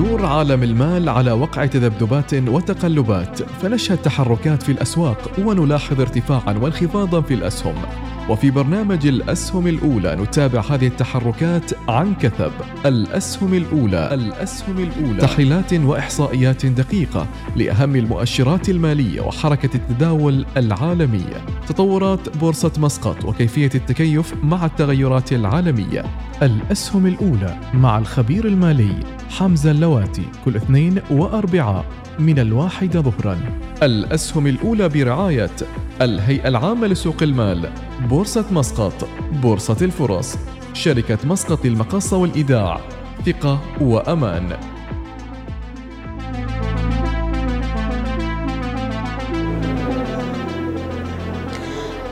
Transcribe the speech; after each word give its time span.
دور 0.00 0.26
عالم 0.26 0.62
المال 0.62 1.08
على 1.08 1.32
وقع 1.32 1.66
تذبذبات 1.66 2.34
وتقلبات 2.34 3.42
فنشهد 3.42 3.98
تحركات 3.98 4.62
في 4.62 4.72
الأسواق 4.72 5.30
ونلاحظ 5.38 6.00
ارتفاعا 6.00 6.58
وانخفاضا 6.58 7.20
في 7.20 7.34
الأسهم. 7.34 7.74
وفي 8.30 8.50
برنامج 8.50 9.06
الأسهم 9.06 9.66
الأولى 9.66 10.16
نتابع 10.16 10.60
هذه 10.60 10.86
التحركات 10.86 11.70
عن 11.88 12.14
كثب. 12.14 12.52
الأسهم 12.86 13.54
الأولى 13.54 14.14
الأسهم 14.14 14.78
الأولى. 14.78 15.20
تحليلات 15.20 15.74
وإحصائيات 15.74 16.66
دقيقة 16.66 17.26
لأهم 17.56 17.96
المؤشرات 17.96 18.68
المالية 18.68 19.20
وحركة 19.20 19.70
التداول 19.76 20.46
العالمية. 20.56 21.44
تطورات 21.68 22.36
بورصة 22.36 22.72
مسقط 22.78 23.24
وكيفية 23.24 23.70
التكيف 23.74 24.34
مع 24.42 24.64
التغيرات 24.64 25.32
العالمية. 25.32 26.04
الأسهم 26.42 27.06
الأولى 27.06 27.60
مع 27.74 27.98
الخبير 27.98 28.46
المالي 28.46 28.94
حمزة 29.30 29.70
اللواتي 29.70 30.24
كل 30.44 30.56
اثنين 30.56 30.98
وأربعاء. 31.10 31.84
من 32.20 32.38
الواحدة 32.38 33.00
ظهرا. 33.00 33.38
الأسهم 33.82 34.46
الأولى 34.46 34.88
برعاية 34.88 35.50
الهيئة 36.02 36.48
العامة 36.48 36.86
لسوق 36.86 37.22
المال 37.22 37.70
بورصة 38.08 38.44
مسقط 38.50 39.08
بورصة 39.42 39.76
الفرص 39.82 40.36
شركة 40.74 41.18
مسقط 41.24 41.64
للمقاصة 41.64 42.16
والإيداع. 42.16 42.80
ثقة 43.26 43.60
وأمان. 43.80 44.56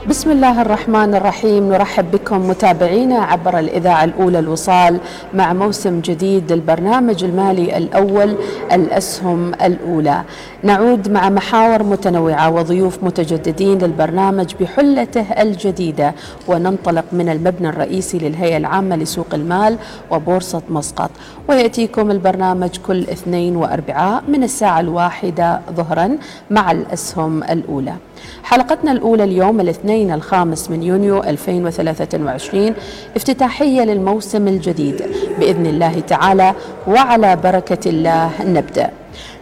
بسم 0.09 0.31
الله 0.31 0.61
الرحمن 0.61 1.15
الرحيم. 1.15 1.69
نرحب 1.69 2.11
بكم 2.11 2.49
متابعينا 2.49 3.15
عبر 3.15 3.59
الإذاعة 3.59 4.03
الأولى 4.03 4.39
الوصال 4.39 4.99
مع 5.33 5.53
موسم 5.53 5.99
جديد 5.99 6.51
للبرنامج 6.51 7.23
المالي 7.23 7.77
الأول 7.77 8.35
الأسهم 8.71 9.53
الأولى. 9.53 10.23
نعود 10.63 11.11
مع 11.11 11.29
محاور 11.29 11.83
متنوعة 11.83 12.49
وضيوف 12.49 13.03
متجددين 13.03 13.77
للبرنامج 13.77 14.53
بحلته 14.59 15.25
الجديدة 15.41 16.15
وننطلق 16.47 17.05
من 17.11 17.29
المبنى 17.29 17.69
الرئيسي 17.69 18.17
للهيئة 18.19 18.57
العامة 18.57 18.95
لسوق 18.95 19.27
المال 19.33 19.77
وبورصة 20.11 20.61
مسقط. 20.69 21.11
ويأتيكم 21.49 22.11
البرنامج 22.11 22.77
كل 22.87 23.01
اثنين 23.01 23.55
وأربعاء 23.55 24.23
من 24.27 24.43
الساعة 24.43 24.79
الواحدة 24.79 25.61
ظهرا 25.71 26.17
مع 26.49 26.71
الأسهم 26.71 27.43
الأولى. 27.43 27.93
حلقتنا 28.43 28.91
الأولى 28.91 29.23
اليوم 29.23 29.59
الاثنين 29.59 30.11
الخامس 30.11 30.71
من 30.71 30.83
يونيو 30.83 31.23
2023 31.23 32.73
افتتاحية 33.15 33.81
للموسم 33.81 34.47
الجديد. 34.47 35.03
بإذن 35.39 35.65
الله 35.65 35.99
تعالى 35.99 36.53
وعلى 36.87 37.35
بركة 37.35 37.89
الله 37.89 38.31
نبدأ. 38.45 38.89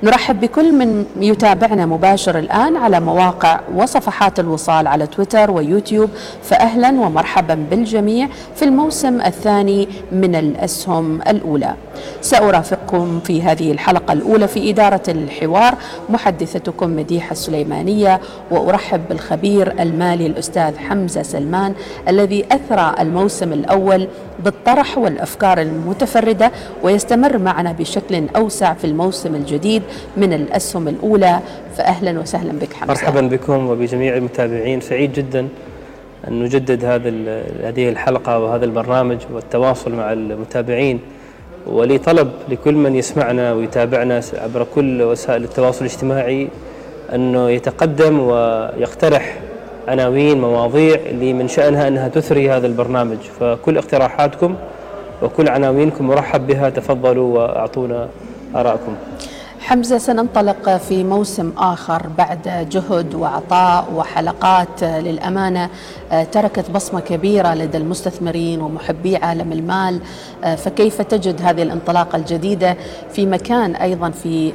نرحب 0.03 0.39
بكل 0.39 0.73
من 0.73 1.05
يتابعنا 1.19 1.85
مباشر 1.85 2.39
الآن 2.39 2.77
على 2.77 2.99
مواقع 2.99 3.59
وصفحات 3.75 4.39
الوصال 4.39 4.87
على 4.87 5.07
تويتر 5.07 5.51
ويوتيوب. 5.51 6.09
فأهلا 6.43 6.89
ومرحبا 6.89 7.53
بالجميع 7.69 8.27
في 8.55 8.65
الموسم 8.65 9.21
الثاني 9.21 9.87
من 10.11 10.35
الأسهم 10.35 11.21
الأولى. 11.21 11.73
سأرافقكم 12.87 13.19
في 13.19 13.41
هذه 13.41 13.71
الحلقة 13.71 14.13
الأولى 14.13 14.47
في 14.47 14.69
إدارة 14.69 15.01
الحوار 15.07 15.75
محدثتكم 16.09 16.95
مديحة 16.95 17.31
السليمانية 17.31 18.19
وأرحب 18.51 19.01
بالخبير 19.09 19.81
المالي 19.81 20.27
الأستاذ 20.27 20.77
حمزة 20.77 21.21
سلمان 21.21 21.73
الذي 22.07 22.45
أثرى 22.51 22.95
الموسم 22.99 23.53
الأول 23.53 24.07
بالطرح 24.43 24.97
والأفكار 24.97 25.61
المتفردة 25.61 26.51
ويستمر 26.83 27.37
معنا 27.37 27.71
بشكل 27.71 28.23
أوسع 28.35 28.73
في 28.73 28.85
الموسم 28.85 29.35
الجديد 29.35 29.83
من 30.17 30.33
الأسهم 30.33 30.87
الأولى. 30.87 31.39
فأهلا 31.77 32.19
وسهلا 32.19 32.51
بك 32.51 32.73
حمزة. 32.73 32.93
مرحبا 32.93 33.21
بكم 33.21 33.69
وبجميع 33.69 34.17
المتابعين. 34.17 34.81
سعيد 34.81 35.13
جدا 35.13 35.47
أن 36.27 36.43
نجدد 36.43 36.85
هذه 36.85 37.89
الحلقة 37.89 38.39
وهذا 38.39 38.65
البرنامج 38.65 39.17
والتواصل 39.33 39.91
مع 39.91 40.13
المتابعين. 40.13 40.99
ولي 41.69 41.97
طلب 41.97 42.31
لكل 42.49 42.73
من 42.73 42.95
يسمعنا 42.95 43.53
ويتابعنا 43.53 44.21
عبر 44.33 44.65
كل 44.75 45.01
وسائل 45.01 45.43
التواصل 45.43 45.85
الاجتماعي 45.85 46.47
أنه 47.15 47.49
يتقدم 47.49 48.19
ويقترح 48.19 49.39
عناوين 49.87 50.41
مواضيع 50.41 50.95
اللي 50.95 51.33
من 51.33 51.47
شأنها 51.47 51.87
أنها 51.87 52.07
تثري 52.07 52.51
هذا 52.51 52.67
البرنامج. 52.67 53.17
فكل 53.39 53.77
اقتراحاتكم 53.77 54.55
وكل 55.21 55.49
عناوينكم 55.49 56.07
مرحب 56.07 56.47
بها 56.47 56.69
تفضلوا 56.69 57.37
وأعطونا 57.37 58.07
آراءكم 58.55 58.95
حمزة 59.59 59.97
سننطلق 59.97 60.77
في 60.77 61.03
موسم 61.03 61.53
آخر 61.57 62.01
بعد 62.17 62.67
جهد 62.71 63.15
وعطاء 63.15 63.93
وحلقات. 63.95 64.83
للأمانة 64.83 65.69
تركت 66.31 66.71
بصمة 66.71 66.99
كبيرة 66.99 67.53
لدى 67.53 67.77
المستثمرين 67.77 68.61
ومحبي 68.61 69.15
عالم 69.17 69.51
المال. 69.51 69.99
فكيف 70.57 71.01
تجد 71.01 71.41
هذه 71.41 71.63
الانطلاقة 71.63 72.15
الجديدة 72.15 72.77
في 73.11 73.25
مكان 73.25 73.75
أيضا 73.75 74.09
في 74.09 74.51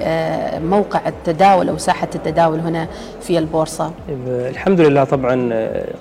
موقع 0.64 1.00
التداول 1.08 1.68
أو 1.68 1.78
ساحة 1.78 2.08
التداول 2.14 2.58
هنا 2.58 2.88
في 3.20 3.38
البورصة؟ 3.38 3.92
الحمد 4.28 4.80
لله 4.80 5.04
طبعا 5.04 5.52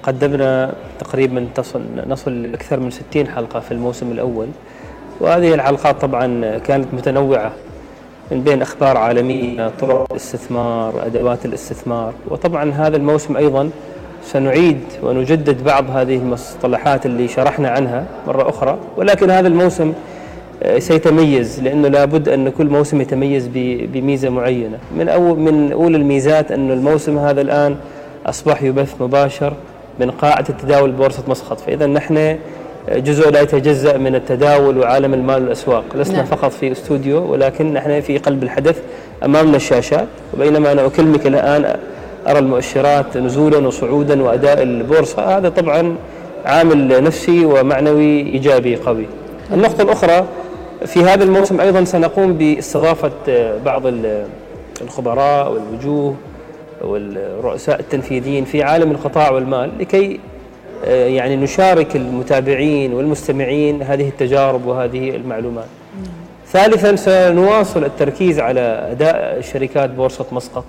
قدمنا 0.04 0.74
تقريبا 1.00 1.48
تصل 1.56 1.82
نصل 2.08 2.50
أكثر 2.54 2.80
من 2.80 2.92
60 2.92 3.28
حلقة 3.28 3.60
في 3.60 3.72
الموسم 3.72 4.12
الأول. 4.12 4.48
وهذه 5.22 5.54
الحلقات 5.54 6.02
طبعا 6.02 6.58
كانت 6.58 6.94
متنوعة 6.94 7.52
من 8.32 8.42
بين 8.42 8.62
أخبار 8.62 8.98
عالمية 8.98 9.72
طرق 9.80 10.08
الاستثمار 10.12 11.06
أدوات 11.06 11.46
الاستثمار. 11.46 12.14
وطبعا 12.30 12.72
هذا 12.72 12.98
الموسم 12.98 13.38
أيضا 13.38 13.70
سنعيد 14.24 14.80
ونجدد 15.04 15.64
بعض 15.64 15.90
هذه 15.90 16.16
المصطلحات 16.16 17.06
اللي 17.06 17.28
شرحنا 17.28 17.70
عنها 17.70 18.06
مرة 18.28 18.50
أخرى. 18.50 18.78
ولكن 18.98 19.30
هذا 19.30 19.48
الموسم 19.48 19.94
آه، 20.64 20.80
سيتميز 20.80 21.60
لأنه 21.60 21.88
لابد 21.88 22.30
أن 22.30 22.50
كل 22.50 22.66
موسم 22.66 23.02
يتميز 23.02 23.50
بميزة 23.94 24.30
معينة. 24.30 24.78
من 24.98 25.10
أول 25.10 25.40
من 25.40 25.72
أولى 25.72 25.98
الميزات 25.98 26.52
أن 26.52 26.72
الموسم 26.72 27.18
هذا 27.18 27.42
الآن 27.42 27.76
أصبح 28.26 28.64
يبث 28.64 29.02
مباشر 29.02 29.54
من 30.00 30.12
قاعة 30.12 30.46
التداول 30.50 30.92
بورصة 30.92 31.24
مسقط. 31.28 31.60
فإذا 31.60 31.86
نحن 31.86 32.38
جزء 32.90 33.30
لا 33.30 33.42
يتجزأ 33.42 33.98
من 33.98 34.16
التداول 34.16 34.78
وعالم 34.78 35.14
المال 35.14 35.44
والأسواق. 35.44 35.84
لسنا 35.96 36.18
نعم. 36.18 36.26
فقط 36.26 36.52
في 36.52 36.72
استوديو 36.72 37.32
ولكن 37.32 37.74
نحن 37.74 38.02
في 38.02 38.18
قلب 38.18 38.44
الحدث 38.44 38.82
أمامنا 39.26 39.56
الشاشات 39.56 40.08
وبينما 40.34 40.72
أنا 40.72 40.86
أكلمك 40.86 41.28
الآن 41.28 41.76
أرى 42.28 42.40
المؤشرات 42.40 43.18
نزولا 43.18 43.68
وصعودا 43.68 44.24
وأداء 44.24 44.64
البورصة. 44.64 45.38
هذا 45.38 45.50
طبعا 45.50 45.96
عامل 46.46 47.04
نفسي 47.04 47.46
ومعنوي 47.46 48.22
إيجابي 48.22 48.76
قوي. 48.76 49.06
النقطة 49.54 49.82
الأخرى 49.82 50.26
في 50.86 51.00
هذا 51.00 51.24
الموسم 51.24 51.62
أيضا 51.62 51.84
سنقوم 51.84 52.34
باستضافة 52.34 53.12
بعض 53.66 53.84
الخبراء 54.82 55.52
والوجوه 55.52 56.16
والرؤساء 56.82 57.80
التنفيذيين 57.80 58.46
في 58.46 58.64
عالم 58.64 58.92
القطاع 58.92 59.32
والمال 59.32 59.72
لكي 59.80 60.20
يعني 60.88 61.36
نشارك 61.36 61.96
المتابعين 61.96 62.94
والمستمعين 62.94 63.82
هذه 63.82 64.08
التجارب 64.08 64.66
وهذه 64.66 65.10
المعلومات. 65.10 65.66
ثالثا 66.48 66.96
سنواصل 66.96 67.84
التركيز 67.84 68.40
على 68.40 68.88
أداء 68.92 69.42
شركات 69.42 69.90
بورصة 69.90 70.26
مسقط 70.32 70.64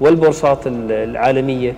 والبورصات 0.00 0.58
العالمية 0.90 1.74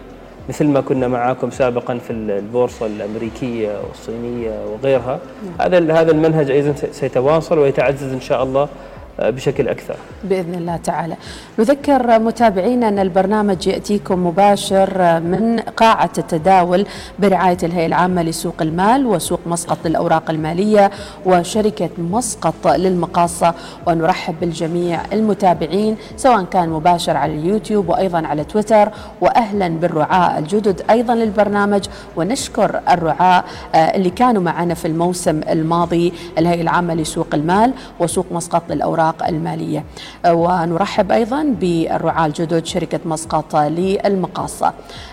مثل 0.48 0.66
ما 0.66 0.80
كنا 0.80 1.08
معاكم 1.08 1.50
سابقا 1.50 1.98
في 1.98 2.12
البورصة 2.12 2.86
الأمريكية 2.86 3.68
والصينية 3.88 4.50
وغيرها. 4.72 5.18
هذا 5.60 5.92
هذا 6.00 6.10
المنهج 6.12 6.50
أيضا 6.50 6.74
سيتواصل 6.92 7.58
ويتعزز 7.58 8.12
إن 8.12 8.20
شاء 8.20 8.42
الله 8.42 8.68
بشكل 9.18 9.68
أكثر. 9.68 9.96
بإذن 10.24 10.54
الله 10.54 10.76
تعالى. 10.76 11.16
نذكر 11.58 12.18
متابعينا 12.18 12.88
أن 12.88 12.98
البرنامج 12.98 13.66
يأتيكم 13.66 14.26
مباشر 14.26 15.20
من 15.20 15.58
قاعة 15.58 16.10
التداول 16.18 16.86
برعاية 17.18 17.56
الهيئة 17.62 17.86
العامة 17.86 18.22
لسوق 18.22 18.54
المال 18.60 19.06
وسوق 19.06 19.40
مسقط 19.46 19.78
للأوراق 19.84 20.30
المالية 20.30 20.90
وشركة 21.26 21.90
مسقط 21.98 22.68
للمقاصة. 22.68 23.54
ونرحب 23.86 24.34
بالجميع 24.40 25.00
المتابعين 25.12 25.96
سواء 26.16 26.44
كان 26.44 26.68
مباشر 26.68 27.16
على 27.16 27.34
اليوتيوب 27.34 27.88
وأيضا 27.88 28.26
على 28.26 28.44
تويتر. 28.44 28.88
وأهلا 29.20 29.68
بالرعاة 29.68 30.38
الجدد 30.38 30.82
أيضا 30.90 31.14
للبرنامج. 31.14 31.84
ونشكر 32.16 32.80
الرعاة 32.90 33.44
اللي 33.74 34.10
كانوا 34.10 34.42
معنا 34.42 34.74
في 34.74 34.88
الموسم 34.88 35.40
الماضي 35.50 36.12
الهيئة 36.38 36.60
العامة 36.60 36.94
لسوق 36.94 37.26
المال 37.34 37.72
وسوق 38.00 38.26
مسقط 38.30 38.62
للأوراق 38.70 38.99
الأوراق 39.00 39.28
المالية. 39.28 39.84
ونرحب 40.28 41.12
أيضا 41.12 41.42
بالرعاة 41.60 42.26
الجدد 42.26 42.66
شركة 42.66 43.00
مسقط 43.04 43.56
للمقاصة. 43.56 44.72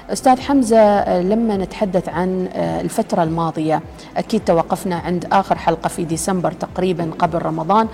أستاذ 0.09 0.39
حمزة 0.41 1.21
لما 1.21 1.57
نتحدث 1.57 2.09
عن 2.09 2.49
الفترة 2.55 3.23
الماضية 3.23 3.81
أكيد 4.17 4.41
توقفنا 4.45 4.95
عند 4.95 5.25
آخر 5.31 5.57
حلقة 5.57 5.87
في 5.87 6.03
ديسمبر 6.05 6.51
تقريبا 6.51 7.09
قبل 7.19 7.41
رمضان. 7.45 7.87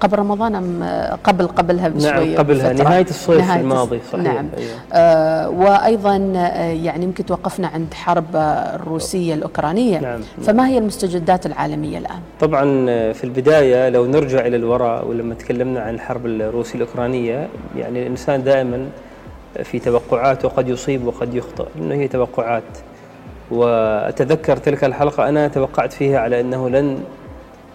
قبل 0.00 0.18
رمضان 0.18 0.54
أم 0.54 0.82
قبل 1.24 1.46
قبلها 1.46 1.88
بشوية 1.88 2.12
نعم 2.12 2.36
قبلها. 2.36 2.72
بفترة. 2.72 2.84
نهاية 2.84 3.06
الصيف 3.10 3.40
نهاية 3.40 3.60
الماضي 3.60 4.00
صحيح. 4.12 4.24
نعم. 4.24 4.48
أيوة. 4.58 4.70
آه 4.92 5.48
وأيضا 5.48 6.32
آه، 6.36 6.70
يعني 6.70 7.04
يمكن 7.04 7.26
توقفنا 7.26 7.68
عند 7.68 7.94
حرب 7.94 8.24
آه، 8.36 8.74
الروسية 8.76 9.34
الأوكرانية. 9.34 9.98
نعم. 10.00 10.20
فما 10.42 10.68
هي 10.68 10.78
المستجدات 10.78 11.46
العالمية 11.46 11.98
الآن؟ 11.98 12.18
طبعا 12.40 12.62
في 13.12 13.24
البداية 13.24 13.88
لو 13.88 14.06
نرجع 14.06 14.46
إلى 14.46 14.56
الوراء 14.56 15.06
ولما 15.20 15.34
تكلمنا 15.34 15.80
عن 15.80 15.94
الحرب 15.94 16.26
الروسية 16.26 16.74
الأوكرانية 16.74 17.48
يعني 17.76 18.02
الإنسان 18.02 18.44
دائما 18.44 18.88
في 19.62 19.78
توقعاته 19.78 20.48
قد 20.48 20.68
يصيب 20.68 21.06
وقد 21.06 21.34
يخطئ 21.34 21.66
إنه 21.76 21.94
هي 21.94 22.08
توقعات. 22.08 22.62
وأتذكر 23.50 24.56
تلك 24.56 24.84
الحلقة 24.84 25.28
أنا 25.28 25.48
توقعت 25.48 25.92
فيها 25.92 26.18
على 26.18 26.40
أنه 26.40 26.68
لن 26.68 27.04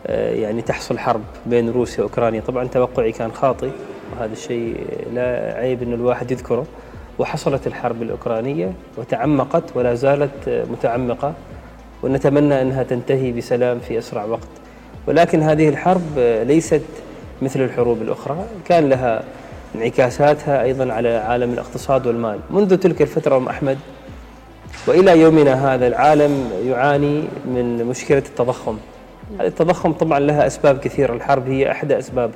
آه، 0.07 0.33
يعني 0.33 0.61
تحصل 0.61 0.99
حرب 0.99 1.21
بين 1.45 1.69
روسيا 1.69 2.03
وأوكرانيا. 2.03 2.41
طبعا 2.41 2.67
توقعي 2.67 3.11
كان 3.11 3.31
خاطئ 3.31 3.69
وهذا 4.13 4.33
الشيء 4.33 4.77
لا 5.13 5.55
عيب 5.57 5.83
أن 5.83 5.93
الواحد 5.93 6.31
يذكره. 6.31 6.65
وحصلت 7.19 7.67
الحرب 7.67 8.01
الأوكرانية 8.01 8.71
وتعمقت 8.97 9.63
ولا 9.75 9.93
زالت 9.93 10.65
متعمقة 10.71 11.33
ونتمنى 12.03 12.61
أنها 12.61 12.83
تنتهي 12.83 13.31
بسلام 13.31 13.79
في 13.79 13.97
أسرع 13.97 14.25
وقت. 14.25 14.47
ولكن 15.07 15.41
هذه 15.41 15.69
الحرب 15.69 16.03
آه، 16.17 16.43
ليست 16.43 16.81
مثل 17.41 17.61
الحروب 17.61 18.01
الأخرى. 18.01 18.37
كان 18.65 18.89
لها 18.89 19.23
انعكاساتها 19.75 20.63
أيضا 20.63 20.93
على 20.93 21.09
عالم 21.09 21.53
الاقتصاد 21.53 22.07
والمال. 22.07 22.39
منذ 22.49 22.77
تلك 22.77 23.01
الفترة 23.01 23.37
أم 23.37 23.47
أحمد 23.47 23.77
وإلى 24.87 25.19
يومنا 25.19 25.73
هذا 25.73 25.87
العالم 25.87 26.51
يعاني 26.65 27.23
من 27.45 27.85
مشكلة 27.85 28.17
التضخم. 28.17 28.77
التضخم 29.41 29.91
طبعا 29.91 30.19
لها 30.19 30.47
أسباب 30.47 30.79
كثيرة. 30.79 31.13
الحرب 31.13 31.49
هي 31.49 31.71
أحدى 31.71 31.99
أسبابها 31.99 32.35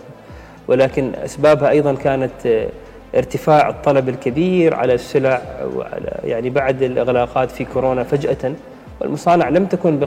ولكن 0.67 1.11
أسبابها 1.25 1.69
أيضا 1.69 1.93
كانت 1.93 2.67
ارتفاع 3.15 3.69
الطلب 3.69 4.09
الكبير 4.09 4.75
على 4.75 4.93
السلع 4.93 5.41
وعلى 5.75 6.19
يعني 6.23 6.49
بعد 6.49 6.81
الإغلاقات 6.81 7.51
في 7.51 7.65
كورونا 7.65 8.03
فجأة. 8.03 8.53
والمصانع 9.01 9.49
لم 9.49 9.65
تكن 9.65 10.05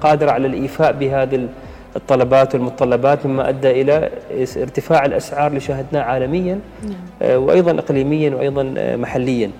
قادرة 0.00 0.30
على 0.30 0.46
الإيفاء 0.46 0.92
بهذه 0.92 1.48
الطلبات 1.96 2.54
والمتطلبات 2.54 3.26
مما 3.26 3.48
أدى 3.48 3.70
إلى 3.70 4.10
ارتفاع 4.56 5.04
الأسعار 5.04 5.46
اللي 5.46 5.60
شاهدناه 5.60 6.02
عالميا 6.02 6.60
آه، 7.22 7.38
وأيضا 7.38 7.70
إقليميا 7.78 8.34
وأيضا 8.34 8.74
آه، 8.78 8.96
محليا. 8.96 9.50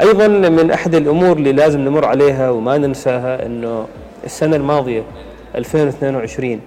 أيضا 0.00 0.28
من 0.28 0.70
أحد 0.70 0.94
الأمور 0.94 1.36
اللي 1.36 1.52
لازم 1.52 1.80
نمر 1.80 2.04
عليها 2.04 2.50
وما 2.50 2.78
ننساها 2.78 3.46
أنه 3.46 3.86
السنة 4.24 4.56
الماضية 4.56 5.02
2022 5.54 6.60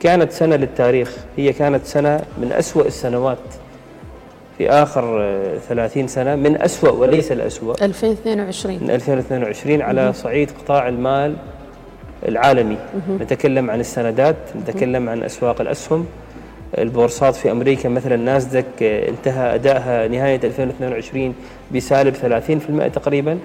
كانت 0.00 0.32
سنة 0.32 0.56
للتاريخ. 0.56 1.16
هي 1.36 1.52
كانت 1.52 1.86
سنة 1.86 2.20
من 2.38 2.52
أسوأ 2.52 2.82
السنوات 2.86 3.38
في 4.58 4.70
آخر 4.70 5.22
آه، 5.22 5.58
30 5.68 6.06
سنة 6.06 6.34
من 6.36 6.62
أسوأ 6.62 6.90
وليس 6.90 7.32
الأسوأ. 7.32 7.74
2022 7.82 8.78
من 8.82 8.90
2022 8.90 9.82
على 9.82 10.12
صعيد 10.12 10.50
قطاع 10.50 10.88
المال 10.88 11.36
العالمي. 12.28 12.76
نتكلم 13.20 13.70
عن 13.70 13.80
السندات 13.80 14.36
نتكلم 14.62 15.08
عن 15.08 15.22
أسواق 15.22 15.60
الأسهم. 15.60 16.06
البورصات 16.78 17.34
في 17.36 17.50
أمريكا 17.50 17.88
مثلا 17.88 18.16
ناسدك 18.16 18.64
آه، 18.82 19.08
انتهى 19.08 19.54
أدائها 19.54 20.08
نهاية 20.08 20.40
2022 20.44 21.34
بسالب 21.74 22.14
30% 22.14 22.88
تقريبا. 22.88 23.38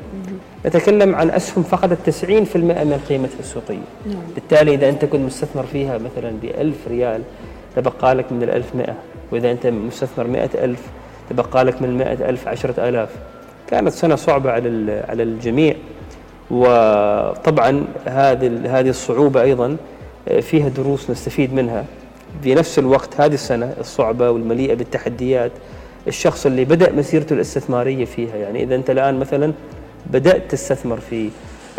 نتكلم 0.65 1.15
عن 1.15 1.29
أسهم 1.29 1.63
فقدت 1.63 1.97
90% 2.05 2.83
من 2.83 3.01
قيمتها 3.09 3.39
السوقية. 3.39 3.77
نعم. 4.05 4.15
بالتالي 4.35 4.73
إذا 4.73 4.89
أنت 4.89 5.05
كنت 5.05 5.21
مستثمر 5.21 5.63
فيها 5.63 5.97
مثلا 5.97 6.31
بألف 6.41 6.87
ريال 6.87 7.21
تبقى 7.75 8.15
لك 8.15 8.31
من 8.31 8.43
الألف 8.43 8.75
مئة. 8.75 8.95
وإذا 9.31 9.51
أنت 9.51 9.67
مستثمر 9.67 10.27
مئة 10.27 10.49
ألف 10.63 10.81
تبقى 11.29 11.63
لك 11.65 11.81
من 11.81 12.01
ألف 12.01 12.47
عشرة 12.47 12.89
آلاف. 12.89 13.09
كانت 13.69 13.89
سنة 13.89 14.15
صعبة 14.15 14.51
على 14.51 14.69
ال- 14.69 15.03
على 15.09 15.23
الجميع. 15.23 15.75
وطبعا 16.51 17.85
هذه 18.05 18.79
هذه 18.79 18.89
الصعوبة 18.89 19.41
أيضا 19.41 19.77
آه، 20.27 20.39
فيها 20.39 20.69
دروس 20.69 21.09
نستفيد 21.09 21.53
منها. 21.53 21.85
في 22.43 22.55
نفس 22.55 22.79
الوقت 22.79 23.21
هذه 23.21 23.33
السنة 23.33 23.73
الصعبة 23.79 24.31
والمليئة 24.31 24.73
بالتحديات 24.73 25.51
الشخص 26.07 26.45
اللي 26.45 26.65
بدأ 26.65 26.91
مسيرته 26.91 27.33
الاستثمارية 27.33 28.05
فيها 28.05 28.35
يعني 28.35 28.63
إذا 28.63 28.75
أنت 28.75 28.89
الآن 28.89 29.19
مثلا 29.19 29.53
بدأت 30.05 30.51
تستثمر 30.51 30.99
في 30.99 31.29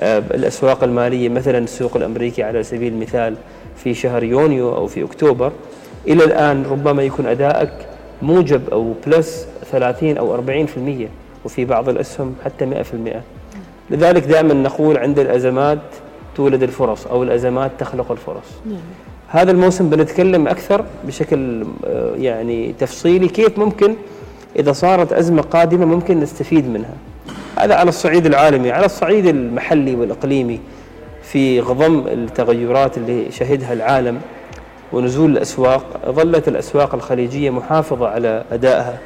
آه، 0.01 0.19
الأسواق 0.19 0.85
المالية 0.85 1.29
مثلا 1.29 1.59
السوق 1.59 1.97
الأمريكي 1.97 2.43
على 2.43 2.63
سبيل 2.63 2.93
المثال 2.93 3.37
في 3.77 3.95
شهر 3.95 4.23
يونيو 4.23 4.75
أو 4.75 4.87
في 4.87 5.05
أكتوبر 5.05 5.53
إلى 6.09 6.25
الآن 6.25 6.65
ربما 6.65 7.03
يكون 7.03 7.27
أدائك 7.27 7.73
موجب 8.23 8.71
أو 8.71 8.95
بلس 9.07 9.47
30 9.73 10.17
أو 10.17 10.37
40% 10.37 10.41
وفي 11.45 11.65
بعض 11.65 11.89
الأسهم 11.89 12.35
حتى 12.45 12.85
100% 12.85 13.38
لذلك 13.91 14.25
دائما 14.25 14.55
نقول 14.55 14.99
عند 14.99 15.19
الأزمات 15.19 15.79
تولد 16.37 16.63
الفرص 16.63 17.07
أو 17.07 17.23
الأزمات 17.23 17.71
تخلق 17.79 18.13
الفرص. 18.13 18.47
نعم. 18.67 18.79
هذا 19.29 19.51
الموسم 19.51 19.91
بنتكلم 19.91 20.49
أكثر 20.49 20.85
بشكل 21.05 21.65
آه، 21.87 22.15
يعني 22.17 22.75
تفصيلي 22.79 23.29
كيف 23.29 23.59
ممكن 23.59 23.95
إذا 24.57 24.73
صارت 24.73 25.13
أزمة 25.13 25.43
قادمة 25.43 25.87
ممكن 25.87 26.21
نستفيد 26.21 26.69
منها. 26.69 26.95
هذا 27.59 27.75
على 27.75 27.89
الصعيد 27.89 28.27
العالمي 28.27 28.71
على 28.71 28.87
الصعيد 28.87 29.27
المحلي 29.27 29.95
والإقليمي 29.95 30.61
في 31.23 31.61
غضم 31.61 32.07
التغيرات 32.07 32.99
اللي 32.99 33.33
شهدها 33.33 33.73
العالم 33.73 34.21
ونزول 34.93 35.31
الأسواق. 35.31 35.85
ظلت 36.09 36.49
الأسواق 36.49 36.95
الخليجية 36.95 37.51
محافظة 37.51 38.09
على 38.09 38.45
أدائها 38.53 38.99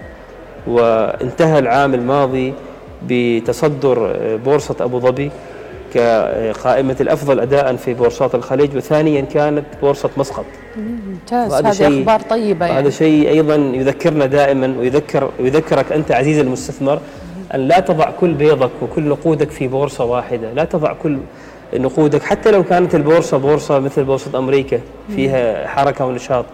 وانتهى 0.66 1.58
العام 1.58 1.94
الماضي 1.94 2.54
بتصدر 3.08 4.12
آه، 4.16 4.36
بورصة 4.36 4.76
أبو 4.80 5.00
ظبي 5.00 5.30
كقائمة 5.94 6.96
الأفضل 7.00 7.40
أداء 7.40 7.76
في 7.76 7.94
بورصات 7.94 8.34
الخليج 8.34 8.76
وثانيا 8.76 9.20
كانت 9.20 9.64
بورصة 9.82 10.10
مسقط. 10.16 10.44
ممتاز 10.76 11.52
هذه 11.52 11.72
شيء- 11.72 12.00
أخبار 12.00 12.20
طيبة 12.20 12.66
هذا 12.66 12.72
يعني 12.74 12.90
شيء 12.90 13.28
أيضا 13.28 13.54
يذكرنا 13.54 14.26
دائما 14.26 14.74
ويذكر 14.78 15.30
ويذكرك 15.40 15.92
أنت 15.92 16.12
عزيزي 16.12 16.40
المستثمر 16.40 17.00
أن 17.54 17.60
لا 17.68 17.80
تضع 17.80 18.10
كل 18.10 18.34
بيضك 18.34 18.70
وكل 18.82 19.02
نقودك 19.02 19.50
في 19.50 19.68
بورصة 19.68 20.04
واحدة، 20.04 20.52
لا 20.52 20.64
تضع 20.64 20.92
كل 20.92 21.18
نقودك 21.74 22.22
حتى 22.22 22.50
لو 22.50 22.62
كانت 22.64 22.94
البورصة 22.94 23.36
بورصة 23.36 23.78
مثل 23.78 24.04
بورصة 24.04 24.38
أمريكا 24.38 24.80
فيها 25.16 25.68
حركة 25.68 26.06
ونشاط، 26.06 26.44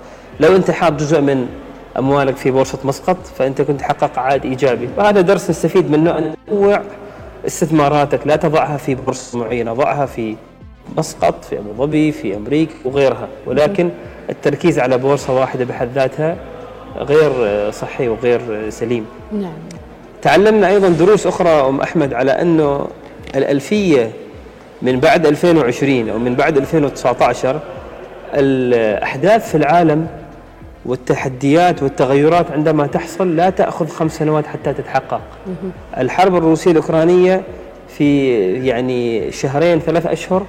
لو 0.41 0.57
أنت 0.57 0.71
حاط 0.71 0.93
جزء 0.93 1.21
من 1.21 1.47
أموالك 1.99 2.37
في 2.37 2.51
بورصة 2.51 2.79
مسقط 2.85 3.17
فأنت 3.39 3.63
كنت 3.63 3.81
تحقق 3.81 4.19
عائد 4.19 4.45
إيجابي، 4.45 4.89
وهذا 4.97 5.21
درس 5.21 5.51
نستفيد 5.51 5.91
منه 5.91 6.19
أن 6.19 6.35
تنوع 6.47 6.83
استثماراتك، 7.47 8.27
لا 8.27 8.37
تضعها 8.37 8.77
في 8.77 8.95
بورصة 8.95 9.39
معينة، 9.39 9.73
ضعها 9.73 10.07
في 10.07 10.37
مسقط 10.97 11.45
في 11.45 11.59
أبو 11.59 11.85
ظبي 11.85 12.13
في 12.13 12.37
أمريكا 12.37 12.75
وغيرها. 12.85 13.29
ولكن 13.47 13.91
التركيز 14.31 14.79
على 14.79 14.99
بورصة 14.99 15.33
واحدة 15.41 15.65
بحد 15.65 15.89
ذاتها 15.95 16.37
غير 16.97 17.33
صحي 17.71 18.09
وغير 18.09 18.71
سليم. 18.71 19.07
نعم. 19.33 19.53
تعلمنا 20.23 20.69
أيضا 20.69 20.89
دروس 20.89 21.27
أخرى 21.27 21.51
أم 21.51 21.81
أحمد 21.81 22.15
على 22.15 22.31
أنه 22.31 22.87
الألفية 23.35 24.11
من 24.83 25.01
بعد 25.01 25.27
2020 25.27 26.09
أو 26.09 26.19
من 26.19 26.35
بعد 26.35 26.57
2019 26.57 27.61
الأحداث 28.35 29.51
في 29.51 29.55
العالم 29.55 30.07
والتحديات 30.89 31.83
والتغيرات 31.83 32.51
عندما 32.51 32.87
تحصل 32.87 33.37
لا 33.37 33.51
تأخذ 33.51 33.89
خمس 33.89 34.17
سنوات 34.19 34.47
حتى 34.47 34.73
تتحقق. 34.73 35.21
الحرب 35.99 36.37
الروسية 36.37 36.71
الأوكرانية 36.71 37.43
في 37.89 38.29
يعني 38.67 39.33
شهرين 39.33 39.79
ثلاث 39.81 40.07
أشهر 40.07 40.47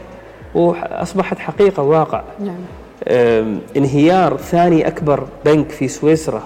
واصبحت 0.55 1.39
حقيقة 1.39 1.83
واقع. 1.83 2.21
نعم 2.39 2.57
انهيار 3.77 4.37
ثاني 4.37 4.87
أكبر 4.87 5.23
بنك 5.45 5.69
في 5.71 5.87
سويسرا 5.87 6.43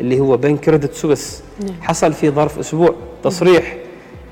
اللي 0.00 0.20
هو 0.20 0.36
بنك 0.36 0.60
كريدت 0.60 0.94
سويس 0.94 1.42
نعم. 1.60 1.74
حصل 1.80 2.12
في 2.12 2.30
ظرف 2.30 2.58
أسبوع 2.58 2.94
تصريح 3.24 3.76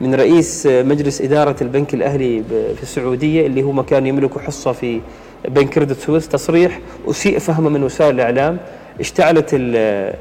من 0.00 0.14
رئيس 0.14 0.66
مجلس 0.70 1.20
إدارة 1.20 1.56
البنك 1.62 1.94
الأهلي 1.94 2.40
ب- 2.40 2.74
في 2.76 2.82
السعودية 2.82 3.46
اللي 3.46 3.62
هو 3.62 3.82
كان 3.82 4.06
يملك 4.06 4.38
حصة 4.38 4.72
في 4.72 5.00
بنك 5.48 5.68
كريدت 5.68 5.98
سويس 5.98 6.28
تصريح 6.28 6.78
أسيء 7.10 7.38
فهمه 7.38 7.70
من 7.70 7.82
وسائل 7.82 8.14
الإعلام 8.14 8.58
اشتعلت 9.00 9.50
ال- 9.54 10.14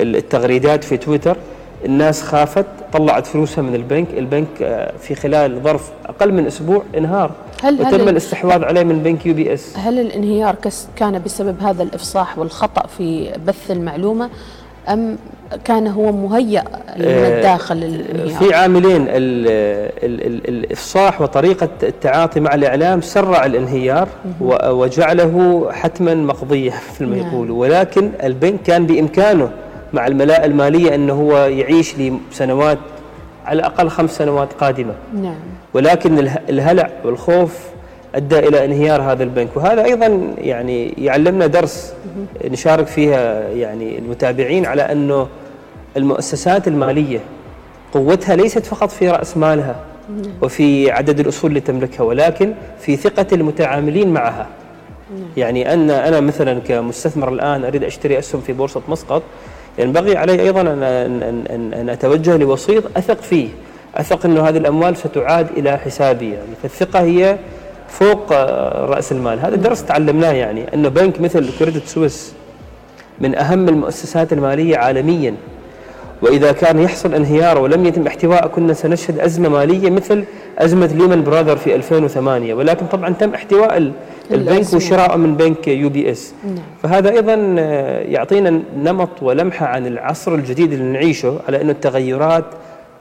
ال- 0.00 0.16
التغريدات 0.16 0.84
في 0.84 0.96
تويتر. 0.96 1.36
الناس 1.84 2.22
خافت 2.22 2.66
طلعت 2.92 3.26
فلوسها 3.26 3.62
من 3.62 3.74
البنك. 3.74 4.06
البنك 4.18 4.46
آه، 4.62 4.92
في 4.98 5.14
خلال 5.14 5.60
ظرف 5.62 5.90
أقل 6.06 6.32
من 6.32 6.46
أسبوع 6.46 6.82
انهار. 6.96 7.30
هل 7.62 7.74
وتم 7.80 7.86
هل 7.86 8.08
الاستحواذ 8.08 8.64
عليه 8.64 8.82
من 8.82 9.02
بنك 9.02 9.26
UBS. 9.26 9.76
هل 9.78 9.98
الانهيار 9.98 10.56
كان 10.96 11.22
بسبب 11.22 11.60
هذا 11.62 11.82
الإفصاح 11.82 12.38
والخطأ 12.38 12.86
في 12.86 13.32
بث 13.46 13.70
المعلومة؟ 13.70 14.30
أم 14.88 15.18
كان 15.64 15.86
هو 15.86 16.12
مهيأ 16.12 16.62
من 16.96 17.04
آه، 17.04 17.36
الداخل 17.38 17.76
للانهيار؟ 17.76 18.38
في 18.38 18.54
عاملين 18.54 19.02
ال- 19.02 19.08
ال- 20.04 20.26
ال- 20.26 20.48
الإفصاح 20.48 21.20
وطريقة 21.20 21.68
التعاطي 21.82 22.40
مع 22.40 22.54
الإعلام 22.54 23.00
سرع 23.00 23.46
الانهيار 23.46 24.08
وجعله 24.70 25.68
حتما 25.72 26.14
مقضيا 26.14 26.72
مثل 26.92 27.06
ما 27.06 27.16
نعم. 27.16 27.26
يقولوا 27.28 27.60
ولكن 27.60 28.10
البنك 28.22 28.62
كان 28.62 28.86
بإمكانه 28.86 29.50
مع 29.92 30.06
الملاءة 30.06 30.44
المالية 30.44 30.94
إنه 30.94 31.12
هو 31.12 31.36
يعيش 31.38 31.94
لسنوات 31.98 32.78
على 33.46 33.58
الأقل 33.58 33.88
خمس 33.88 34.10
سنوات 34.16 34.52
قادمة 34.52 34.94
نعم 35.14 35.34
ولكن 35.74 36.18
اله- 36.18 36.38
الهلع 36.48 36.90
والخوف 37.04 37.58
أدى 38.14 38.38
إلى 38.38 38.64
انهيار 38.64 39.02
هذا 39.02 39.22
البنك. 39.22 39.48
وهذا 39.56 39.84
أيضا 39.84 40.34
يعني 40.38 40.94
يعلمنا 40.98 41.46
درس 41.46 41.92
نشارك 42.44 42.86
فيها 42.86 43.48
يعني 43.48 43.98
المتابعين 43.98 44.66
على 44.66 44.82
أنه 44.82 45.28
المؤسسات 45.96 46.68
المالية 46.68 47.20
قوتها 47.92 48.36
ليست 48.36 48.66
فقط 48.66 48.90
في 48.90 49.08
رأس 49.10 49.36
مالها 49.36 49.76
وفي 50.42 50.90
عدد 50.90 51.20
الأصول 51.20 51.50
اللي 51.50 51.60
تملكها 51.60 52.02
ولكن 52.04 52.52
في 52.80 52.96
ثقة 52.96 53.26
المتعاملين 53.32 54.12
معها. 54.12 54.46
يعني 55.36 55.74
أن 55.74 55.90
أنا 55.90 56.20
مثلا 56.20 56.60
كمستثمر 56.60 57.28
الآن 57.28 57.64
أريد 57.64 57.84
أشتري 57.84 58.18
أسهم 58.18 58.40
في 58.40 58.52
بورصة 58.52 58.82
مسقط 58.88 59.22
ينبغي 59.78 60.16
علي 60.16 60.42
أيضا 60.42 60.60
ان 60.60 60.82
ان 60.82 61.72
ان, 61.74 61.88
أتوجه 61.88 62.36
لوسيط 62.36 62.84
أثق 62.96 63.20
فيه 63.22 63.48
أثق 63.94 64.26
أنه 64.26 64.48
هذه 64.48 64.56
الأموال 64.56 64.96
ستعاد 64.96 65.46
إلى 65.56 65.78
حسابي. 65.78 66.30
يعني 66.30 66.54
فالثقة 66.62 67.00
هي 67.00 67.38
فوق 67.90 68.32
آه، 68.32 68.86
رأس 68.86 69.12
المال. 69.12 69.40
هذا 69.40 69.56
درس 69.56 69.84
تعلمناه 69.84 70.32
يعني 70.32 70.74
إنه 70.74 70.88
بنك 70.88 71.20
مثل 71.20 71.50
كريدت 71.58 71.86
سويس 71.86 72.32
من 73.20 73.34
أهم 73.34 73.68
المؤسسات 73.68 74.32
المالية 74.32 74.76
عالميا. 74.76 75.34
وإذا 76.22 76.52
كان 76.52 76.78
يحصل 76.78 77.14
انهيار 77.14 77.58
ولم 77.58 77.86
يتم 77.86 78.06
احتوائه 78.06 78.46
كنا 78.46 78.72
سنشهد 78.72 79.18
أزمة 79.18 79.48
مالية 79.48 79.90
مثل 79.90 80.24
أزمة 80.58 80.86
Lehman 80.86 81.24
Brothers 81.24 81.56
في 81.56 81.74
2008 81.74 82.54
ولكن 82.54 82.86
طبعا 82.86 83.10
تم 83.12 83.34
احتواء 83.34 83.76
ال- 83.76 83.92
البنك. 84.30 84.74
وشراءه 84.74 85.16
من 85.16 85.34
بنك 85.36 85.68
UBS. 85.68 86.34
نعم. 86.44 86.54
فهذا 86.82 87.10
أيضا 87.10 87.54
آه، 87.58 88.00
يعطينا 88.00 88.62
نمط 88.76 89.08
ولمحة 89.22 89.66
عن 89.66 89.86
العصر 89.86 90.34
الجديد 90.34 90.72
اللي 90.72 90.84
نعيشه 90.92 91.38
على 91.48 91.60
إنه 91.62 91.72
التغيرات 91.72 92.44